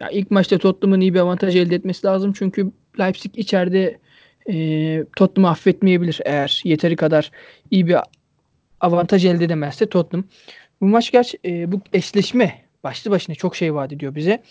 [0.00, 2.32] Ya ilk maçta Tottenham'ın iyi bir avantaj elde etmesi lazım.
[2.32, 2.70] Çünkü
[3.00, 3.98] Leipzig içeride
[4.48, 7.30] eee Tottenham'ı affetmeyebilir eğer yeteri kadar
[7.70, 7.96] iyi bir
[8.80, 10.24] avantaj elde edemezse Tottenham.
[10.80, 14.42] Bu maç gerçi eee, bu eşleşme başlı başına çok şey vaat ediyor bize.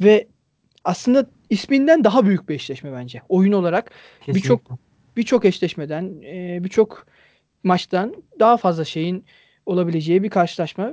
[0.00, 0.26] Ve
[0.84, 3.22] aslında isminden daha büyük bir eşleşme bence.
[3.28, 3.90] Oyun olarak
[4.34, 4.60] Birçok-
[5.16, 7.06] birçok eşleşmeden, e, birçok
[7.62, 9.24] maçtan daha fazla şeyin
[9.66, 10.92] olabileceği bir karşılaşma.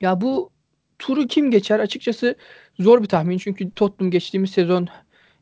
[0.00, 0.50] Ya bu
[0.98, 1.78] turu kim geçer?
[1.80, 2.34] Açıkçası
[2.80, 3.38] zor bir tahmin.
[3.38, 4.88] Çünkü Tottenham geçtiğimiz sezon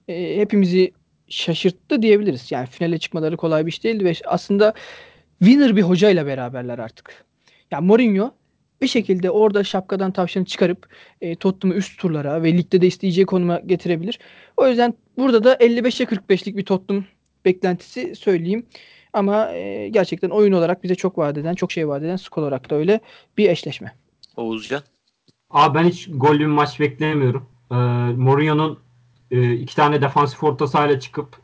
[0.08, 0.92] e, hepimizi
[1.28, 2.52] şaşırttı diyebiliriz.
[2.52, 4.74] Yani finale çıkmaları kolay bir iş değildi ve aslında
[5.38, 7.24] winner bir hocayla beraberler artık.
[7.70, 8.34] Ya Mourinho
[8.82, 10.88] bir şekilde orada şapkadan tavşanı çıkarıp
[11.20, 14.18] e, Tottenham'ı üst turlara ve ligde de isteyeceği konuma getirebilir.
[14.56, 17.04] O yüzden burada da 55'e 45'lik bir Tottenham
[17.44, 18.66] beklentisi söyleyeyim.
[19.12, 22.70] Ama e, gerçekten oyun olarak bize çok vaat eden, çok şey vaat eden skor olarak
[22.70, 23.00] da öyle
[23.38, 23.92] bir eşleşme.
[24.36, 24.82] Oğuzcan.
[25.50, 27.46] Abi ben hiç gollü bir maç beklemiyorum.
[27.70, 27.74] Ee,
[28.16, 28.78] Mourinho'nun
[29.30, 31.36] e, iki tane defansif orta sahayla çıkıp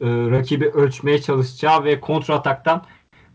[0.00, 2.84] e, rakibi ölçmeye çalışacağı ve kontra ataktan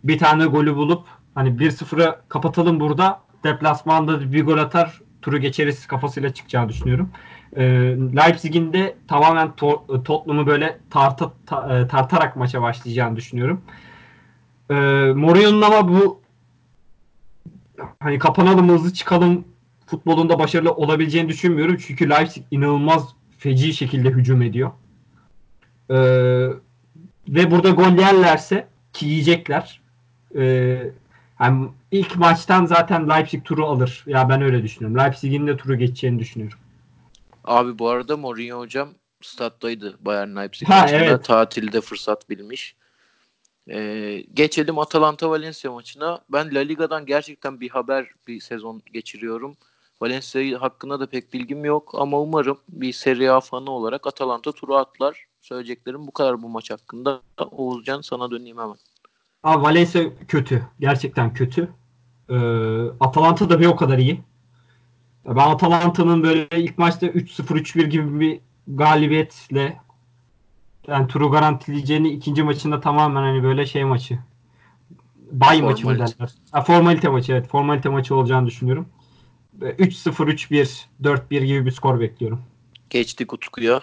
[0.03, 6.33] bir tane golü bulup hani 1-0'ı kapatalım burada deplasmanda bir gol atar turu geçeriz kafasıyla
[6.33, 7.09] çıkacağını düşünüyorum.
[7.55, 7.63] Ee,
[8.15, 13.61] Leipzig'in de tamamen to- Tottenham'ı böyle tarta, ta- e, tartarak maça başlayacağını düşünüyorum.
[14.69, 14.73] Ee,
[15.15, 16.21] Mourinho'nun ama bu
[17.99, 19.45] hani kapanalım hızlı çıkalım
[19.87, 21.77] futbolunda başarılı olabileceğini düşünmüyorum.
[21.87, 24.71] Çünkü Leipzig inanılmaz feci şekilde hücum ediyor.
[25.89, 25.95] Ee,
[27.29, 29.81] ve burada gol yerlerse ki yiyecekler.
[30.35, 30.89] Ee,
[31.43, 34.03] yani ilk maçtan zaten Leipzig turu alır.
[34.07, 34.97] Ya ben öyle düşünüyorum.
[34.99, 36.59] Leipzig'in de turu geçeceğini düşünüyorum.
[37.43, 38.89] Abi bu arada Mourinho hocam
[39.21, 40.99] stat'taydı Bayern Leipzig Ha, maçında.
[40.99, 41.25] evet.
[41.25, 42.75] Tatilde fırsat bilmiş.
[43.69, 46.19] Ee, geçelim Atalanta Valencia maçına.
[46.29, 49.57] Ben La Liga'dan gerçekten bir haber bir sezon geçiriyorum.
[50.01, 54.75] Valencia hakkında da pek bilgim yok ama umarım bir Serie A fanı olarak Atalanta turu
[54.75, 55.25] atlar.
[55.41, 57.21] Söyleyeceklerim bu kadar bu maç hakkında.
[57.51, 58.75] Oğuzcan sana döneyim hemen.
[59.43, 60.67] Abi Valencia kötü.
[60.79, 61.69] Gerçekten kötü.
[62.29, 62.35] Ee,
[62.99, 64.21] Atalanta da bir o kadar iyi.
[65.25, 69.79] Ben Atalanta'nın böyle ilk maçta 3-0 3-1 gibi bir galibiyetle
[70.87, 74.19] yani turu garantileyeceğini ikinci maçında tamamen hani böyle şey maçı.
[75.31, 76.19] Bay maçı mı Formalite.
[76.19, 76.31] derler?
[76.51, 77.47] Ha, formalite maçı evet.
[77.47, 78.85] Formalite maçı olacağını düşünüyorum.
[79.53, 82.41] Ve 3-0 3-1 4-1 gibi bir skor bekliyorum.
[82.89, 83.81] Geçtik Utku'ya.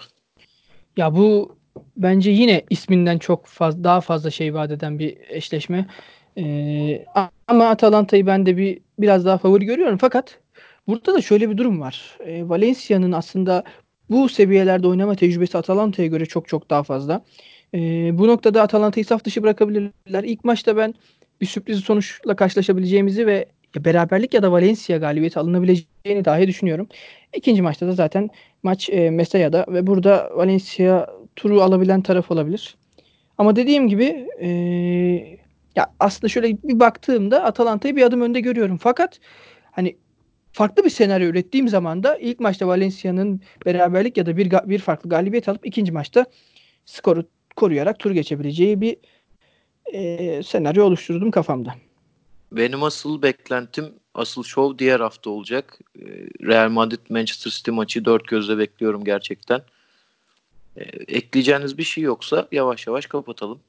[0.97, 1.55] Ya bu
[1.97, 5.87] bence yine isminden çok fazla daha fazla şey vaat eden bir eşleşme.
[6.37, 7.05] Ee,
[7.47, 9.97] ama Atalanta'yı ben de bir biraz daha favori görüyorum.
[9.97, 10.39] Fakat
[10.87, 12.17] burada da şöyle bir durum var.
[12.25, 13.63] Ee, Valencia'nın aslında
[14.09, 17.21] bu seviyelerde oynama tecrübesi Atalanta'ya göre çok çok daha fazla.
[17.73, 20.23] Ee, bu noktada Atalanta'yı saf dışı bırakabilirler.
[20.23, 20.93] İlk maçta ben
[21.41, 23.45] bir sürpriz sonuçla karşılaşabileceğimizi ve
[23.75, 26.87] ya beraberlik ya da Valencia galibiyeti alınabileceğini dahi düşünüyorum.
[27.35, 28.29] İkinci maçta da zaten
[28.63, 32.75] maç e, Mesaya'da ve burada Valencia turu alabilen taraf olabilir.
[33.37, 34.47] Ama dediğim gibi e,
[35.75, 38.77] ya aslında şöyle bir baktığımda Atalanta'yı bir adım önde görüyorum.
[38.77, 39.19] Fakat
[39.71, 39.97] hani
[40.51, 45.09] farklı bir senaryo ürettiğim zaman da ilk maçta Valencia'nın beraberlik ya da bir bir farklı
[45.09, 46.25] galibiyet alıp ikinci maçta
[46.85, 47.25] skoru
[47.55, 48.97] koruyarak tur geçebileceği bir
[49.93, 51.75] e, senaryo oluşturdum kafamda.
[52.51, 55.79] Benim asıl beklentim, asıl şov diğer hafta olacak.
[55.95, 56.01] Ee,
[56.47, 59.61] Real Madrid Manchester City maçı dört gözle bekliyorum gerçekten.
[60.77, 63.59] Ee, ekleyeceğiniz bir şey yoksa yavaş yavaş kapatalım.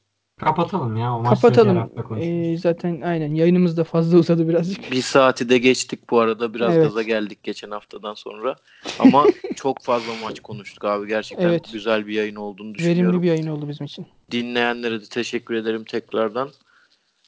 [0.40, 1.18] Kapatalım ya.
[1.18, 1.76] O Kapatalım.
[1.76, 2.28] hafta konuşuruz.
[2.28, 4.92] E, zaten aynen yayınımız da fazla uzadı birazcık.
[4.92, 6.54] Bir saati de geçtik bu arada.
[6.54, 6.84] Biraz Evet.
[6.86, 8.56] gaza geldik geçen haftadan sonra.
[8.98, 9.24] Ama
[9.56, 11.08] çok fazla maç konuştuk abi.
[11.08, 11.72] Gerçekten Evet.
[11.72, 13.02] güzel bir yayın olduğunu düşünüyorum.
[13.06, 14.06] Verimli bir yayın oldu bizim için.
[14.30, 16.50] Dinleyenlere de teşekkür ederim tekrardan.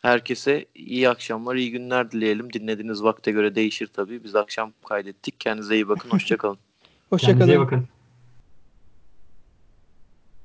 [0.02, 2.52] Herkese iyi akşamlar, iyi günler dileyelim.
[2.52, 4.24] Dinlediğiniz vakte göre değişir tabii.
[4.24, 5.40] Biz akşam kaydettik.
[5.40, 6.10] Kendinize iyi bakın.
[6.12, 6.58] Hoşçakalın.
[7.10, 7.38] Hoşçakalın.
[7.38, 7.84] Kendinize iyi bakın.